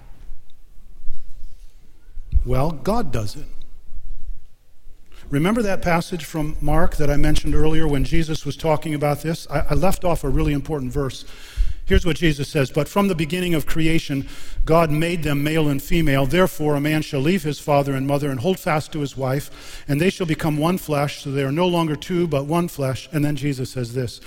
Well, 2.44 2.70
God 2.70 3.10
does 3.10 3.34
it. 3.34 3.46
Remember 5.34 5.62
that 5.62 5.82
passage 5.82 6.24
from 6.24 6.56
Mark 6.60 6.94
that 6.94 7.10
I 7.10 7.16
mentioned 7.16 7.56
earlier 7.56 7.88
when 7.88 8.04
Jesus 8.04 8.46
was 8.46 8.56
talking 8.56 8.94
about 8.94 9.22
this? 9.22 9.48
I, 9.50 9.66
I, 9.70 9.74
left 9.74 10.04
off 10.04 10.22
a 10.22 10.28
really 10.28 10.52
important 10.52 10.92
verse. 10.92 11.24
Here's 11.86 12.06
what 12.06 12.14
Jesus 12.14 12.48
says 12.48 12.70
But 12.70 12.86
from 12.86 13.08
the 13.08 13.16
beginning 13.16 13.52
of 13.52 13.66
creation, 13.66 14.28
God 14.64 14.92
made 14.92 15.24
them 15.24 15.42
male 15.42 15.68
and 15.68 15.82
female. 15.82 16.24
Therefore, 16.24 16.76
a 16.76 16.80
man 16.80 17.02
shall 17.02 17.18
leave 17.18 17.42
his 17.42 17.58
father 17.58 17.94
and 17.94 18.06
mother 18.06 18.30
and 18.30 18.38
hold 18.38 18.60
fast 18.60 18.92
to 18.92 19.00
his 19.00 19.16
wife, 19.16 19.82
and 19.88 20.00
they 20.00 20.08
shall 20.08 20.24
become 20.24 20.56
one 20.56 20.78
flesh. 20.78 21.24
So 21.24 21.32
they 21.32 21.42
are 21.42 21.50
no 21.50 21.66
longer 21.66 21.96
two, 21.96 22.28
but 22.28 22.46
one 22.46 22.68
flesh. 22.68 23.08
And 23.10 23.24
then 23.24 23.34
Jesus 23.34 23.70
says 23.70 23.92
this 23.92 24.20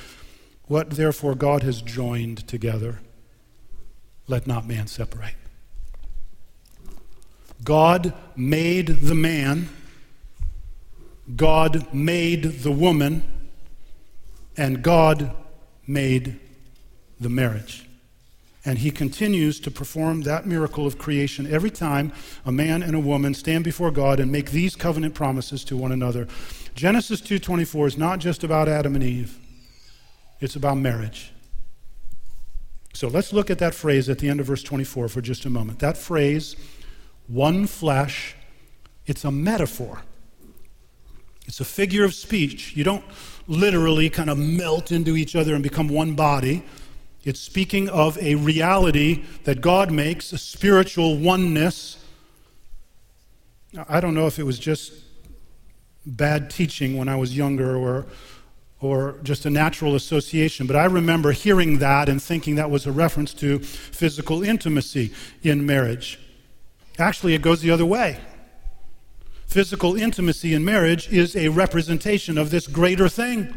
What 0.65 0.89
therefore 0.89 1.36
God 1.36 1.63
has 1.63 1.82
joined 1.82 2.46
together, 2.50 3.00
let 4.28 4.46
not 4.46 4.67
man 4.67 4.88
separate. 4.88 5.36
God 7.63 8.13
made 8.36 8.88
the 8.88 9.15
man 9.15 9.70
God 11.35 11.93
made 11.93 12.61
the 12.61 12.71
woman, 12.71 13.23
and 14.55 14.81
God 14.81 15.35
made 15.85 16.39
the 17.19 17.29
marriage. 17.29 17.87
And 18.65 18.79
he 18.79 18.91
continues 18.91 19.59
to 19.61 19.71
perform 19.71 20.21
that 20.23 20.45
miracle 20.45 20.85
of 20.85 20.97
creation 20.97 21.47
every 21.47 21.71
time 21.71 22.11
a 22.45 22.51
man 22.51 22.83
and 22.83 22.95
a 22.95 22.99
woman 22.99 23.33
stand 23.33 23.63
before 23.63 23.91
God 23.91 24.19
and 24.19 24.31
make 24.31 24.51
these 24.51 24.75
covenant 24.75 25.15
promises 25.15 25.63
to 25.65 25.77
one 25.77 25.91
another. 25.91 26.27
Genesis 26.75 27.21
2:24 27.21 27.87
is 27.87 27.97
not 27.97 28.19
just 28.19 28.43
about 28.43 28.67
Adam 28.67 28.93
and 28.95 29.03
Eve. 29.03 29.37
It's 30.41 30.55
about 30.55 30.77
marriage. 30.77 31.31
So 32.93 33.07
let's 33.07 33.31
look 33.31 33.49
at 33.49 33.59
that 33.59 33.73
phrase 33.73 34.09
at 34.09 34.19
the 34.19 34.27
end 34.27 34.39
of 34.39 34.47
verse 34.47 34.63
24 34.63 35.07
for 35.07 35.21
just 35.21 35.45
a 35.45 35.49
moment. 35.49 35.79
That 35.79 35.97
phrase, 35.97 36.55
one 37.27 37.67
flesh, 37.67 38.35
it's 39.05 39.23
a 39.23 39.31
metaphor. 39.31 40.01
It's 41.47 41.62
a 41.62 41.65
figure 41.65 42.03
of 42.03 42.13
speech. 42.13 42.75
You 42.75 42.83
don't 42.83 43.03
literally 43.47 44.10
kind 44.10 44.29
of 44.29 44.38
melt 44.38 44.91
into 44.91 45.15
each 45.15 45.36
other 45.36 45.53
and 45.53 45.63
become 45.63 45.88
one 45.88 46.13
body. 46.13 46.63
It's 47.23 47.39
speaking 47.39 47.89
of 47.89 48.17
a 48.19 48.36
reality 48.36 49.23
that 49.45 49.62
God 49.62 49.91
makes, 49.91 50.33
a 50.33 50.38
spiritual 50.38 51.17
oneness. 51.17 52.03
I 53.88 53.99
don't 53.99 54.13
know 54.13 54.27
if 54.27 54.39
it 54.39 54.43
was 54.43 54.60
just 54.60 54.93
bad 56.05 56.49
teaching 56.49 56.97
when 56.97 57.10
I 57.10 57.15
was 57.15 57.36
younger 57.36 57.75
or, 57.75 58.05
or 58.79 59.19
just 59.23 59.45
a 59.45 59.49
natural 59.49 59.95
association, 59.95 60.67
but 60.67 60.75
I 60.75 60.86
remember 60.86 61.31
hearing 61.31 61.79
that 61.79 62.07
and 62.10 62.21
thinking 62.21 62.55
that 62.55 62.69
was 62.69 62.86
a 62.86 62.91
reference 62.91 63.33
to 63.36 63.60
physical 63.60 64.43
intimacy 64.43 65.13
in 65.43 65.65
marriage. 65.65 66.19
Actually, 66.99 67.36
it 67.36 67.41
goes 67.41 67.62
the 67.62 67.71
other 67.71 67.86
way 67.86 68.19
physical 69.47 69.95
intimacy 69.95 70.53
in 70.53 70.63
marriage 70.63 71.12
is 71.12 71.36
a 71.36 71.47
representation 71.49 72.38
of 72.38 72.51
this 72.51 72.67
greater 72.67 73.10
thing, 73.10 73.53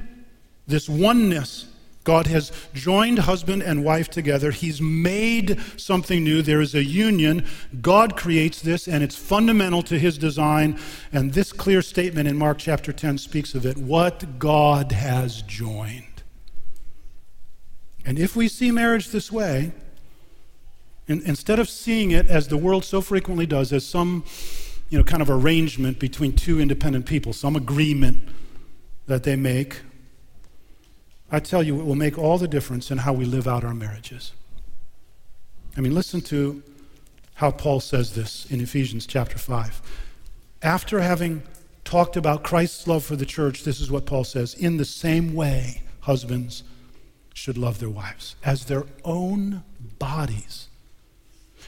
this 0.67 0.89
oneness 0.89 1.67
God 2.05 2.27
has 2.29 2.51
joined 2.73 3.21
husband 3.21 3.63
and 3.63 3.85
wife 3.85 4.09
together. 4.09 4.51
He's 4.51 4.81
made 4.81 5.61
something 5.77 6.25
new. 6.25 6.41
There 6.41 6.61
is 6.61 6.75
a 6.75 6.83
union. 6.83 7.47
God 7.83 8.17
creates 8.17 8.63
this, 8.63 8.89
and 8.89 9.05
it's 9.05 9.17
fundamental 9.17 9.83
to 9.85 9.99
his 9.99 10.17
design. 10.17 10.79
And 11.13 11.35
this 11.35 11.53
clear 11.53 11.83
statement 11.83 12.27
in 12.27 12.39
Mark 12.39 12.59
chapter 12.59 12.93
10 12.93 13.19
speaks 13.19 13.55
of 13.55 13.67
it 13.67 13.77
what 13.77 14.39
God 14.39 14.93
has 14.93 15.43
joined. 15.43 16.07
And 18.05 18.19
if 18.19 18.35
we 18.35 18.49
see 18.49 18.71
marriage 18.71 19.11
this 19.11 19.31
way, 19.31 19.73
in, 21.07 21.21
instead 21.27 21.59
of 21.59 21.69
seeing 21.69 22.13
it 22.13 22.29
as 22.29 22.49
the 22.49 22.57
world 22.57 22.85
so 22.85 23.03
frequently 23.03 23.45
does, 23.45 23.75
as 23.75 23.85
some 23.85 24.25
you 24.91 24.99
know, 24.99 25.05
kind 25.05 25.23
of 25.23 25.31
arrangement 25.31 25.99
between 25.99 26.35
two 26.35 26.61
independent 26.61 27.07
people, 27.07 27.33
some 27.33 27.57
agreement 27.57 28.29
that 29.07 29.23
they 29.23 29.37
make 29.37 29.81
I 31.33 31.39
tell 31.39 31.63
you, 31.63 31.81
it 31.81 31.85
will 31.85 31.95
make 31.95 32.19
all 32.19 32.39
the 32.39 32.49
difference 32.49 32.91
in 32.91 32.99
how 32.99 33.13
we 33.13 33.25
live 33.25 33.47
out 33.47 33.63
our 33.63 33.75
marriages. 33.75 34.33
I 35.77 35.81
mean, 35.81 35.95
listen 35.95 36.21
to 36.23 36.63
how 37.35 37.53
Paul 37.53 37.81
says 37.81 38.15
this 38.15 38.47
in 38.51 38.61
Ephesians 38.61 39.07
chapter 39.07 39.39
5. 39.39 39.81
After 40.63 41.01
having 41.01 41.43
talked 41.85 42.17
about 42.17 42.43
Christ's 42.43 42.87
love 42.89 43.05
for 43.05 43.17
the 43.17 43.25
church, 43.25 43.63
this 43.63 43.81
is 43.81 43.91
what 43.91 44.07
Paul 44.07 44.25
says 44.25 44.55
In 44.55 44.77
the 44.77 44.85
same 44.85 45.35
way, 45.35 45.83
husbands 46.01 46.65
should 47.33 47.57
love 47.57 47.79
their 47.79 47.89
wives 47.89 48.35
as 48.45 48.65
their 48.65 48.85
own 49.05 49.63
bodies. 49.99 50.67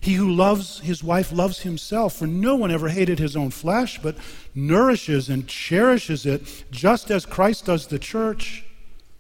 He 0.02 0.14
who 0.14 0.32
loves 0.32 0.80
his 0.80 1.04
wife 1.04 1.30
loves 1.30 1.60
himself, 1.60 2.16
for 2.16 2.26
no 2.26 2.56
one 2.56 2.72
ever 2.72 2.88
hated 2.88 3.20
his 3.20 3.36
own 3.36 3.50
flesh, 3.50 4.02
but 4.02 4.16
nourishes 4.52 5.28
and 5.28 5.46
cherishes 5.46 6.26
it, 6.26 6.64
just 6.72 7.12
as 7.12 7.24
Christ 7.24 7.66
does 7.66 7.86
the 7.86 8.00
church 8.00 8.64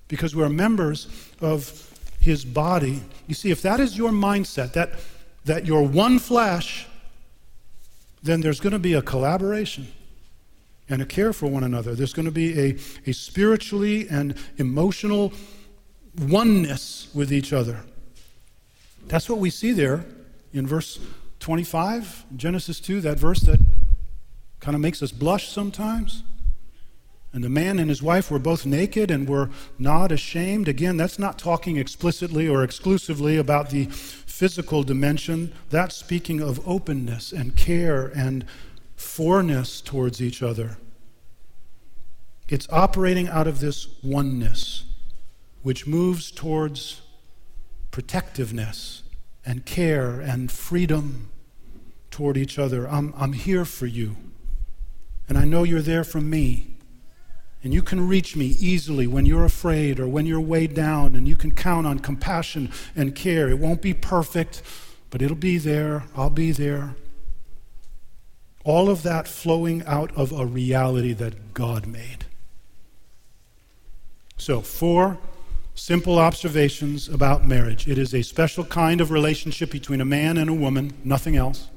because 0.08 0.34
we're 0.34 0.48
members 0.48 1.06
of 1.40 1.88
his 2.18 2.44
body. 2.44 3.00
You 3.28 3.34
see, 3.36 3.52
if 3.52 3.62
that 3.62 3.78
is 3.78 3.96
your 3.96 4.10
mindset, 4.10 4.72
that, 4.72 4.94
that 5.44 5.66
you're 5.66 5.86
one 5.86 6.18
flesh, 6.18 6.88
then 8.20 8.40
there's 8.40 8.58
going 8.58 8.72
to 8.72 8.80
be 8.80 8.94
a 8.94 9.02
collaboration 9.02 9.86
and 10.88 11.00
a 11.00 11.06
care 11.06 11.32
for 11.32 11.46
one 11.46 11.62
another. 11.62 11.94
There's 11.94 12.12
going 12.12 12.26
to 12.26 12.32
be 12.32 12.58
a, 12.58 12.76
a 13.06 13.12
spiritually 13.12 14.08
and 14.08 14.34
emotional 14.56 15.32
oneness 16.18 17.06
with 17.14 17.32
each 17.32 17.52
other. 17.52 17.84
That's 19.06 19.30
what 19.30 19.38
we 19.38 19.48
see 19.48 19.70
there 19.70 20.04
in 20.52 20.66
verse 20.66 20.98
25, 21.40 22.24
Genesis 22.36 22.78
2, 22.80 23.00
that 23.00 23.18
verse 23.18 23.40
that 23.40 23.60
kind 24.60 24.74
of 24.74 24.80
makes 24.80 25.02
us 25.02 25.10
blush 25.10 25.48
sometimes. 25.48 26.22
And 27.32 27.42
the 27.42 27.48
man 27.48 27.78
and 27.78 27.88
his 27.88 28.02
wife 28.02 28.30
were 28.30 28.38
both 28.38 28.66
naked 28.66 29.10
and 29.10 29.26
were 29.26 29.48
not 29.78 30.12
ashamed. 30.12 30.68
Again, 30.68 30.98
that's 30.98 31.18
not 31.18 31.38
talking 31.38 31.78
explicitly 31.78 32.46
or 32.46 32.62
exclusively 32.62 33.38
about 33.38 33.70
the 33.70 33.86
physical 33.86 34.82
dimension. 34.82 35.52
That's 35.70 35.96
speaking 35.96 36.40
of 36.40 36.66
openness 36.68 37.32
and 37.32 37.56
care 37.56 38.12
and 38.14 38.44
forness 38.96 39.80
towards 39.80 40.20
each 40.20 40.42
other. 40.42 40.76
It's 42.48 42.68
operating 42.70 43.28
out 43.28 43.46
of 43.46 43.60
this 43.60 43.88
oneness, 44.02 44.84
which 45.62 45.86
moves 45.86 46.30
towards 46.30 47.00
protectiveness 47.90 49.01
and 49.44 49.64
care 49.66 50.20
and 50.20 50.50
freedom 50.50 51.30
toward 52.10 52.36
each 52.36 52.58
other. 52.58 52.88
I'm, 52.88 53.12
I'm 53.16 53.32
here 53.32 53.64
for 53.64 53.86
you, 53.86 54.16
and 55.28 55.36
I 55.36 55.44
know 55.44 55.64
you're 55.64 55.82
there 55.82 56.04
for 56.04 56.20
me. 56.20 56.68
And 57.64 57.72
you 57.72 57.82
can 57.82 58.08
reach 58.08 58.34
me 58.34 58.46
easily 58.58 59.06
when 59.06 59.24
you're 59.24 59.44
afraid 59.44 60.00
or 60.00 60.08
when 60.08 60.26
you're 60.26 60.40
weighed 60.40 60.74
down, 60.74 61.14
and 61.14 61.28
you 61.28 61.36
can 61.36 61.52
count 61.52 61.86
on 61.86 62.00
compassion 62.00 62.72
and 62.96 63.14
care. 63.14 63.48
It 63.48 63.58
won't 63.58 63.80
be 63.80 63.94
perfect, 63.94 64.62
but 65.10 65.22
it'll 65.22 65.36
be 65.36 65.58
there. 65.58 66.04
I'll 66.16 66.28
be 66.28 66.50
there. 66.50 66.96
All 68.64 68.90
of 68.90 69.04
that 69.04 69.28
flowing 69.28 69.84
out 69.86 70.10
of 70.16 70.32
a 70.32 70.44
reality 70.44 71.12
that 71.14 71.54
God 71.54 71.86
made. 71.86 72.26
So, 74.36 74.60
four 74.60 75.18
simple 75.74 76.18
observations 76.18 77.08
about 77.08 77.46
marriage 77.46 77.88
it 77.88 77.98
is 77.98 78.14
a 78.14 78.22
special 78.22 78.64
kind 78.64 79.00
of 79.00 79.10
relationship 79.10 79.70
between 79.70 80.00
a 80.00 80.04
man 80.04 80.36
and 80.36 80.50
a 80.50 80.54
woman, 80.54 80.92
nothing 81.04 81.36
else. 81.36 81.68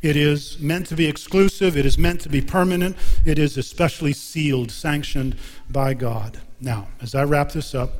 It 0.00 0.16
is 0.16 0.60
meant 0.60 0.86
to 0.86 0.94
be 0.94 1.06
exclusive. 1.06 1.76
It 1.76 1.84
is 1.84 1.98
meant 1.98 2.20
to 2.20 2.28
be 2.28 2.40
permanent. 2.40 2.96
It 3.24 3.36
is 3.36 3.56
especially 3.56 4.12
sealed, 4.12 4.70
sanctioned 4.70 5.34
by 5.68 5.94
God. 5.94 6.38
Now, 6.60 6.88
as 7.00 7.16
I 7.16 7.24
wrap 7.24 7.50
this 7.50 7.74
up, 7.74 7.90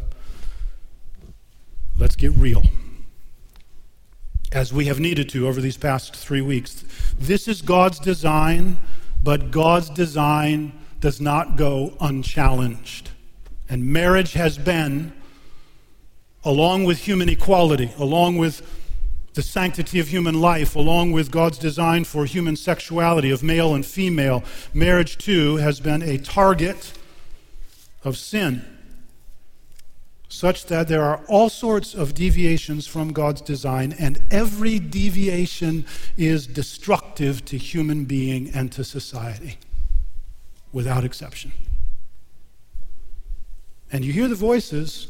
let's 1.98 2.14
get 2.14 2.32
real. 2.32 2.62
As 4.52 4.72
we 4.72 4.84
have 4.86 5.00
needed 5.00 5.28
to 5.30 5.48
over 5.48 5.60
these 5.60 5.76
past 5.76 6.14
three 6.14 6.40
weeks, 6.40 6.84
this 7.18 7.48
is 7.48 7.62
God's 7.62 7.98
design, 7.98 8.78
but 9.22 9.50
God's 9.50 9.90
design 9.90 10.72
does 11.00 11.20
not 11.20 11.56
go 11.56 11.94
unchallenged. 12.00 13.10
And 13.68 13.84
marriage 13.84 14.32
has 14.32 14.56
been, 14.58 15.12
along 16.44 16.84
with 16.84 16.98
human 16.98 17.28
equality, 17.28 17.92
along 17.98 18.38
with 18.38 18.62
the 19.34 19.42
sanctity 19.42 20.00
of 20.00 20.08
human 20.08 20.40
life, 20.40 20.74
along 20.74 21.12
with 21.12 21.30
God's 21.30 21.58
design 21.58 22.04
for 22.04 22.24
human 22.24 22.56
sexuality 22.56 23.30
of 23.30 23.42
male 23.42 23.74
and 23.74 23.86
female, 23.86 24.42
marriage 24.74 25.16
too 25.18 25.56
has 25.56 25.80
been 25.80 26.02
a 26.02 26.18
target 26.18 26.92
of 28.02 28.16
sin, 28.16 28.64
such 30.28 30.66
that 30.66 30.88
there 30.88 31.04
are 31.04 31.20
all 31.28 31.48
sorts 31.48 31.94
of 31.94 32.14
deviations 32.14 32.86
from 32.86 33.12
God's 33.12 33.40
design, 33.40 33.94
and 33.98 34.22
every 34.30 34.78
deviation 34.78 35.86
is 36.16 36.46
destructive 36.46 37.44
to 37.44 37.56
human 37.58 38.06
being 38.06 38.50
and 38.52 38.72
to 38.72 38.82
society, 38.82 39.58
without 40.72 41.04
exception. 41.04 41.52
And 43.90 44.04
you 44.04 44.12
hear 44.12 44.28
the 44.28 44.34
voices 44.34 45.08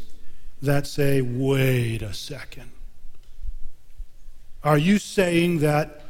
that 0.63 0.87
say, 0.87 1.21
wait 1.21 2.03
a 2.03 2.15
second. 2.15 2.71
Are 4.63 4.79
you 4.79 4.99
saying 4.99 5.59
that 5.61 6.03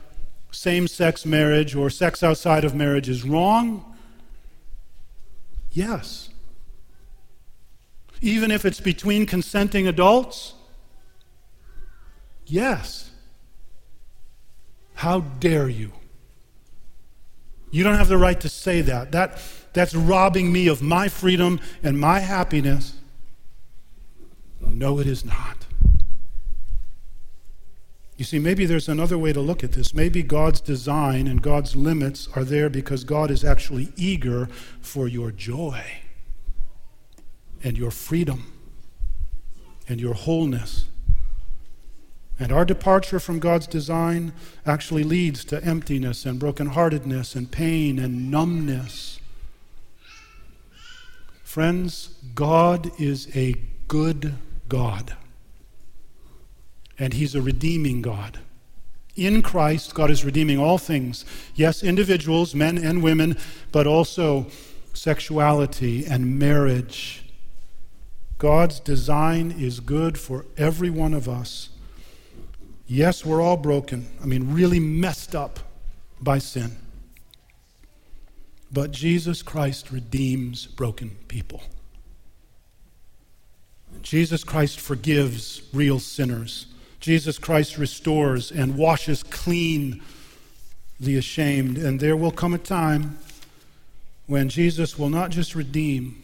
same 0.50 0.88
sex 0.88 1.26
marriage 1.26 1.74
or 1.74 1.90
sex 1.90 2.22
outside 2.22 2.64
of 2.64 2.74
marriage 2.74 3.08
is 3.08 3.24
wrong? 3.24 3.96
Yes. 5.70 6.30
Even 8.20 8.50
if 8.50 8.64
it's 8.64 8.80
between 8.80 9.26
consenting 9.26 9.86
adults? 9.86 10.54
Yes. 12.46 13.10
How 14.94 15.20
dare 15.20 15.68
you? 15.68 15.92
You 17.70 17.84
don't 17.84 17.96
have 17.96 18.08
the 18.08 18.16
right 18.16 18.40
to 18.40 18.48
say 18.48 18.80
that. 18.80 19.12
that 19.12 19.38
that's 19.72 19.94
robbing 19.94 20.52
me 20.52 20.68
of 20.68 20.82
my 20.82 21.08
freedom 21.08 21.60
and 21.82 21.98
my 21.98 22.20
happiness. 22.20 22.94
No, 24.60 24.98
it 24.98 25.06
is 25.06 25.24
not. 25.24 25.66
You 28.16 28.24
see, 28.24 28.40
maybe 28.40 28.66
there's 28.66 28.88
another 28.88 29.16
way 29.16 29.32
to 29.32 29.40
look 29.40 29.62
at 29.62 29.72
this. 29.72 29.94
Maybe 29.94 30.24
God's 30.24 30.60
design 30.60 31.28
and 31.28 31.40
God's 31.40 31.76
limits 31.76 32.28
are 32.34 32.42
there 32.42 32.68
because 32.68 33.04
God 33.04 33.30
is 33.30 33.44
actually 33.44 33.92
eager 33.96 34.48
for 34.80 35.06
your 35.06 35.30
joy 35.30 35.84
and 37.62 37.78
your 37.78 37.92
freedom 37.92 38.52
and 39.88 40.00
your 40.00 40.14
wholeness. 40.14 40.86
And 42.40 42.52
our 42.52 42.64
departure 42.64 43.20
from 43.20 43.38
God's 43.38 43.66
design 43.66 44.32
actually 44.66 45.04
leads 45.04 45.44
to 45.46 45.62
emptiness 45.64 46.24
and 46.24 46.40
brokenheartedness 46.40 47.36
and 47.36 47.50
pain 47.50 48.00
and 48.00 48.30
numbness. 48.30 49.17
Friends, 51.58 52.10
God 52.36 52.92
is 53.00 53.36
a 53.36 53.56
good 53.88 54.36
God 54.68 55.16
and 56.96 57.12
He's 57.12 57.34
a 57.34 57.42
redeeming 57.42 58.00
God. 58.00 58.38
In 59.16 59.42
Christ, 59.42 59.92
God 59.92 60.08
is 60.08 60.24
redeeming 60.24 60.60
all 60.60 60.78
things. 60.78 61.24
Yes, 61.56 61.82
individuals, 61.82 62.54
men 62.54 62.78
and 62.78 63.02
women, 63.02 63.36
but 63.72 63.88
also 63.88 64.46
sexuality 64.94 66.06
and 66.06 66.38
marriage. 66.38 67.24
God's 68.38 68.78
design 68.78 69.50
is 69.50 69.80
good 69.80 70.16
for 70.16 70.46
every 70.56 70.90
one 70.90 71.12
of 71.12 71.28
us. 71.28 71.70
Yes, 72.86 73.26
we're 73.26 73.42
all 73.42 73.56
broken. 73.56 74.06
I 74.22 74.26
mean, 74.26 74.54
really 74.54 74.78
messed 74.78 75.34
up 75.34 75.58
by 76.20 76.38
sin. 76.38 76.76
But 78.70 78.90
Jesus 78.90 79.42
Christ 79.42 79.90
redeems 79.90 80.66
broken 80.66 81.16
people. 81.28 81.62
Jesus 84.02 84.44
Christ 84.44 84.78
forgives 84.78 85.62
real 85.72 85.98
sinners. 85.98 86.66
Jesus 87.00 87.38
Christ 87.38 87.78
restores 87.78 88.50
and 88.50 88.76
washes 88.76 89.22
clean 89.22 90.02
the 91.00 91.16
ashamed. 91.16 91.78
And 91.78 91.98
there 91.98 92.16
will 92.16 92.30
come 92.30 92.54
a 92.54 92.58
time 92.58 93.18
when 94.26 94.48
Jesus 94.48 94.98
will 94.98 95.08
not 95.08 95.30
just 95.30 95.54
redeem, 95.54 96.22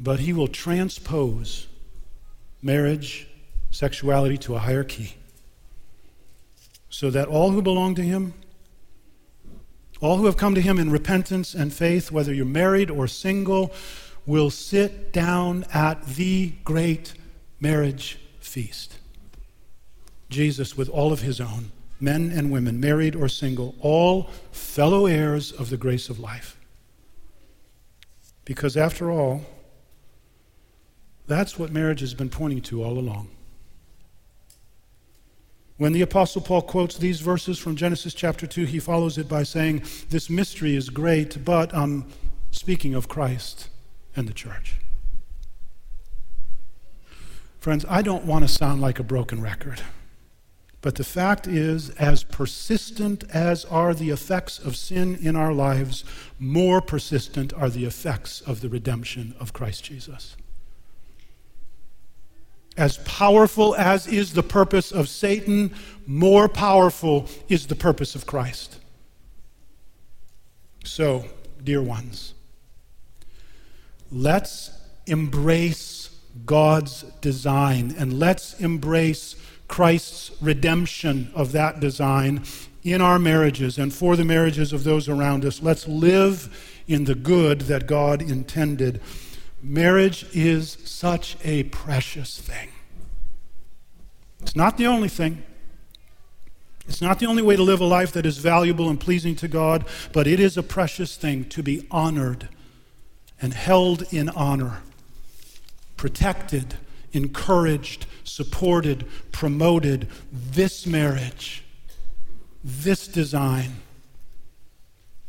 but 0.00 0.20
He 0.20 0.32
will 0.32 0.48
transpose 0.48 1.66
marriage, 2.62 3.28
sexuality 3.70 4.38
to 4.38 4.54
a 4.54 4.58
higher 4.58 4.84
key 4.84 5.14
so 6.90 7.10
that 7.10 7.28
all 7.28 7.50
who 7.50 7.62
belong 7.62 7.94
to 7.94 8.02
Him, 8.02 8.34
all 10.00 10.16
who 10.16 10.26
have 10.26 10.36
come 10.36 10.54
to 10.54 10.60
Him 10.60 10.78
in 10.78 10.90
repentance 10.90 11.54
and 11.54 11.72
faith, 11.72 12.10
whether 12.10 12.32
you're 12.32 12.44
married 12.44 12.90
or 12.90 13.06
single, 13.06 13.72
will 14.26 14.50
sit 14.50 15.12
down 15.12 15.64
at 15.72 16.04
the 16.06 16.52
great 16.64 17.14
marriage 17.60 18.18
feast. 18.40 18.98
Jesus, 20.28 20.76
with 20.76 20.88
all 20.88 21.12
of 21.12 21.22
His 21.22 21.40
own, 21.40 21.72
men 22.00 22.30
and 22.30 22.50
women, 22.50 22.78
married 22.78 23.16
or 23.16 23.28
single, 23.28 23.74
all 23.80 24.24
fellow 24.52 25.06
heirs 25.06 25.50
of 25.52 25.70
the 25.70 25.76
grace 25.76 26.08
of 26.08 26.20
life. 26.20 26.56
Because 28.44 28.76
after 28.76 29.10
all, 29.10 29.42
that's 31.26 31.58
what 31.58 31.72
marriage 31.72 32.00
has 32.00 32.14
been 32.14 32.30
pointing 32.30 32.62
to 32.62 32.82
all 32.82 32.98
along. 32.98 33.28
When 35.78 35.92
the 35.92 36.02
Apostle 36.02 36.42
Paul 36.42 36.62
quotes 36.62 36.96
these 36.96 37.20
verses 37.20 37.56
from 37.56 37.76
Genesis 37.76 38.12
chapter 38.12 38.48
2, 38.48 38.64
he 38.64 38.80
follows 38.80 39.16
it 39.16 39.28
by 39.28 39.44
saying, 39.44 39.84
This 40.10 40.28
mystery 40.28 40.74
is 40.74 40.90
great, 40.90 41.44
but 41.44 41.72
I'm 41.72 42.04
speaking 42.50 42.94
of 42.94 43.08
Christ 43.08 43.68
and 44.16 44.28
the 44.28 44.32
church. 44.32 44.74
Friends, 47.60 47.84
I 47.88 48.02
don't 48.02 48.24
want 48.24 48.46
to 48.46 48.48
sound 48.48 48.80
like 48.80 48.98
a 48.98 49.04
broken 49.04 49.40
record. 49.40 49.80
But 50.80 50.96
the 50.96 51.04
fact 51.04 51.46
is, 51.46 51.90
as 51.90 52.24
persistent 52.24 53.22
as 53.30 53.64
are 53.64 53.94
the 53.94 54.10
effects 54.10 54.58
of 54.58 54.76
sin 54.76 55.16
in 55.20 55.36
our 55.36 55.52
lives, 55.52 56.04
more 56.40 56.80
persistent 56.80 57.52
are 57.52 57.70
the 57.70 57.84
effects 57.84 58.40
of 58.40 58.62
the 58.62 58.68
redemption 58.68 59.34
of 59.38 59.52
Christ 59.52 59.84
Jesus. 59.84 60.36
As 62.78 62.98
powerful 62.98 63.74
as 63.74 64.06
is 64.06 64.34
the 64.34 64.42
purpose 64.42 64.92
of 64.92 65.08
Satan, 65.08 65.74
more 66.06 66.48
powerful 66.48 67.26
is 67.48 67.66
the 67.66 67.74
purpose 67.74 68.14
of 68.14 68.24
Christ. 68.24 68.78
So, 70.84 71.24
dear 71.62 71.82
ones, 71.82 72.34
let's 74.12 74.70
embrace 75.06 76.16
God's 76.46 77.02
design 77.20 77.96
and 77.98 78.18
let's 78.18 78.58
embrace 78.60 79.34
Christ's 79.66 80.30
redemption 80.40 81.32
of 81.34 81.50
that 81.52 81.80
design 81.80 82.44
in 82.84 83.00
our 83.00 83.18
marriages 83.18 83.76
and 83.76 83.92
for 83.92 84.14
the 84.14 84.24
marriages 84.24 84.72
of 84.72 84.84
those 84.84 85.08
around 85.08 85.44
us. 85.44 85.60
Let's 85.60 85.88
live 85.88 86.80
in 86.86 87.04
the 87.04 87.16
good 87.16 87.62
that 87.62 87.88
God 87.88 88.22
intended. 88.22 89.00
Marriage 89.62 90.24
is 90.32 90.78
such 90.84 91.36
a 91.44 91.64
precious 91.64 92.38
thing. 92.38 92.70
It's 94.40 94.56
not 94.56 94.76
the 94.76 94.86
only 94.86 95.08
thing. 95.08 95.42
It's 96.86 97.02
not 97.02 97.18
the 97.18 97.26
only 97.26 97.42
way 97.42 97.56
to 97.56 97.62
live 97.62 97.80
a 97.80 97.84
life 97.84 98.12
that 98.12 98.24
is 98.24 98.38
valuable 98.38 98.88
and 98.88 98.98
pleasing 98.98 99.36
to 99.36 99.48
God, 99.48 99.84
but 100.12 100.26
it 100.26 100.40
is 100.40 100.56
a 100.56 100.62
precious 100.62 101.16
thing 101.16 101.44
to 101.50 101.62
be 101.62 101.86
honored 101.90 102.48
and 103.42 103.52
held 103.52 104.12
in 104.12 104.28
honor, 104.30 104.82
protected 105.96 106.76
encouraged, 107.12 108.06
supported, 108.24 109.06
promoted 109.32 110.08
this 110.32 110.86
marriage, 110.86 111.64
this 112.62 113.06
design 113.06 113.76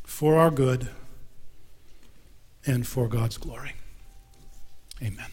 for 0.03 0.37
our 0.37 0.51
good 0.51 0.89
and 2.65 2.85
for 2.85 3.07
God's 3.07 3.37
glory. 3.37 3.73
Amen. 5.01 5.27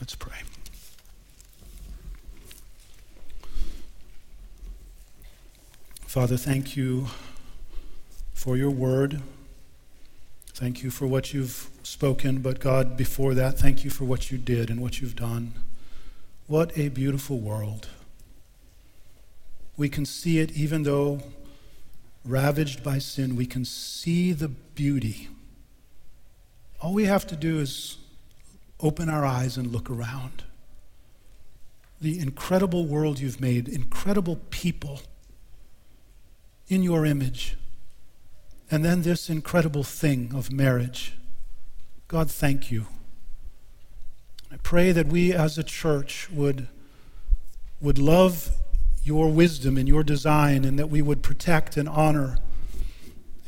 Let's 0.00 0.14
pray. 0.14 0.38
Father, 6.06 6.36
thank 6.36 6.76
you 6.76 7.06
for 8.34 8.56
your 8.56 8.70
word. 8.70 9.22
Thank 10.54 10.82
you 10.82 10.90
for 10.90 11.06
what 11.06 11.32
you've 11.32 11.70
spoken, 11.84 12.40
but 12.40 12.58
God, 12.58 12.96
before 12.96 13.34
that, 13.34 13.58
thank 13.58 13.84
you 13.84 13.90
for 13.90 14.04
what 14.04 14.30
you 14.30 14.38
did 14.38 14.70
and 14.70 14.80
what 14.80 15.00
you've 15.00 15.14
done. 15.14 15.52
What 16.48 16.76
a 16.76 16.88
beautiful 16.88 17.38
world. 17.38 17.88
We 19.76 19.88
can 19.88 20.04
see 20.04 20.40
it 20.40 20.50
even 20.52 20.82
though 20.82 21.20
ravaged 22.24 22.82
by 22.82 22.98
sin, 22.98 23.36
we 23.36 23.46
can 23.46 23.64
see 23.64 24.32
the 24.32 24.48
beauty. 24.48 25.28
All 26.80 26.92
we 26.92 27.04
have 27.04 27.26
to 27.28 27.36
do 27.36 27.60
is 27.60 27.98
open 28.80 29.08
our 29.08 29.24
eyes 29.24 29.56
and 29.56 29.72
look 29.72 29.90
around. 29.90 30.44
The 32.00 32.18
incredible 32.18 32.86
world 32.86 33.18
you've 33.18 33.40
made, 33.40 33.68
incredible 33.68 34.36
people 34.50 35.00
in 36.68 36.82
your 36.82 37.04
image 37.04 37.56
and 38.70 38.84
then 38.84 39.02
this 39.02 39.30
incredible 39.30 39.82
thing 39.82 40.32
of 40.34 40.52
marriage. 40.52 41.14
God, 42.06 42.30
thank 42.30 42.70
you. 42.70 42.86
I 44.52 44.56
pray 44.58 44.92
that 44.92 45.06
we 45.06 45.32
as 45.32 45.56
a 45.56 45.62
church 45.62 46.28
would, 46.30 46.68
would 47.80 47.98
love 47.98 48.50
your 49.02 49.30
wisdom 49.30 49.78
and 49.78 49.88
your 49.88 50.02
design, 50.02 50.64
and 50.64 50.78
that 50.78 50.90
we 50.90 51.00
would 51.00 51.22
protect 51.22 51.76
and 51.76 51.88
honor 51.88 52.38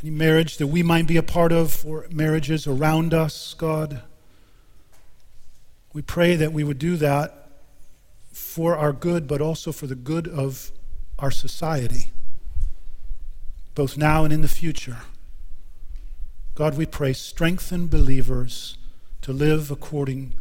any 0.01 0.11
marriage 0.11 0.57
that 0.57 0.69
we 0.69 0.83
might 0.83 1.07
be 1.07 1.19
a 1.19 1.23
part 1.23 1.53
of 1.53 1.85
or 1.85 2.07
marriages 2.11 2.67
around 2.67 3.13
us, 3.13 3.55
God. 3.59 4.03
We 5.93 6.03
pray 6.03 6.37
that 6.37 6.53
we 6.53 6.65
would 6.65 6.79
do 6.79 6.97
that 6.97 7.49
for 8.33 8.77
our 8.77 8.93
good, 8.93 9.27
but 9.27 9.41
also 9.41 9.73
for 9.73 9.87
the 9.87 9.95
good 9.95 10.29
of 10.29 10.71
our 11.19 11.31
society 11.31 12.13
both 13.75 13.97
now 13.97 14.25
and 14.25 14.33
in 14.33 14.43
the 14.43 14.49
future. 14.49 14.99
God, 16.55 16.77
we 16.77 16.87
pray, 16.87 17.13
strengthen 17.13 17.87
believers 17.87 18.77
to 19.23 19.33
live 19.33 19.71
according 19.71 20.35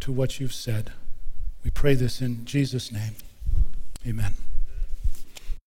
to 0.00 0.12
what 0.12 0.38
you've 0.38 0.54
said. 0.54 0.92
We 1.64 1.70
pray 1.70 1.94
this 1.94 2.20
in 2.20 2.44
Jesus' 2.44 2.92
name. 2.92 3.16
Amen. 4.06 4.34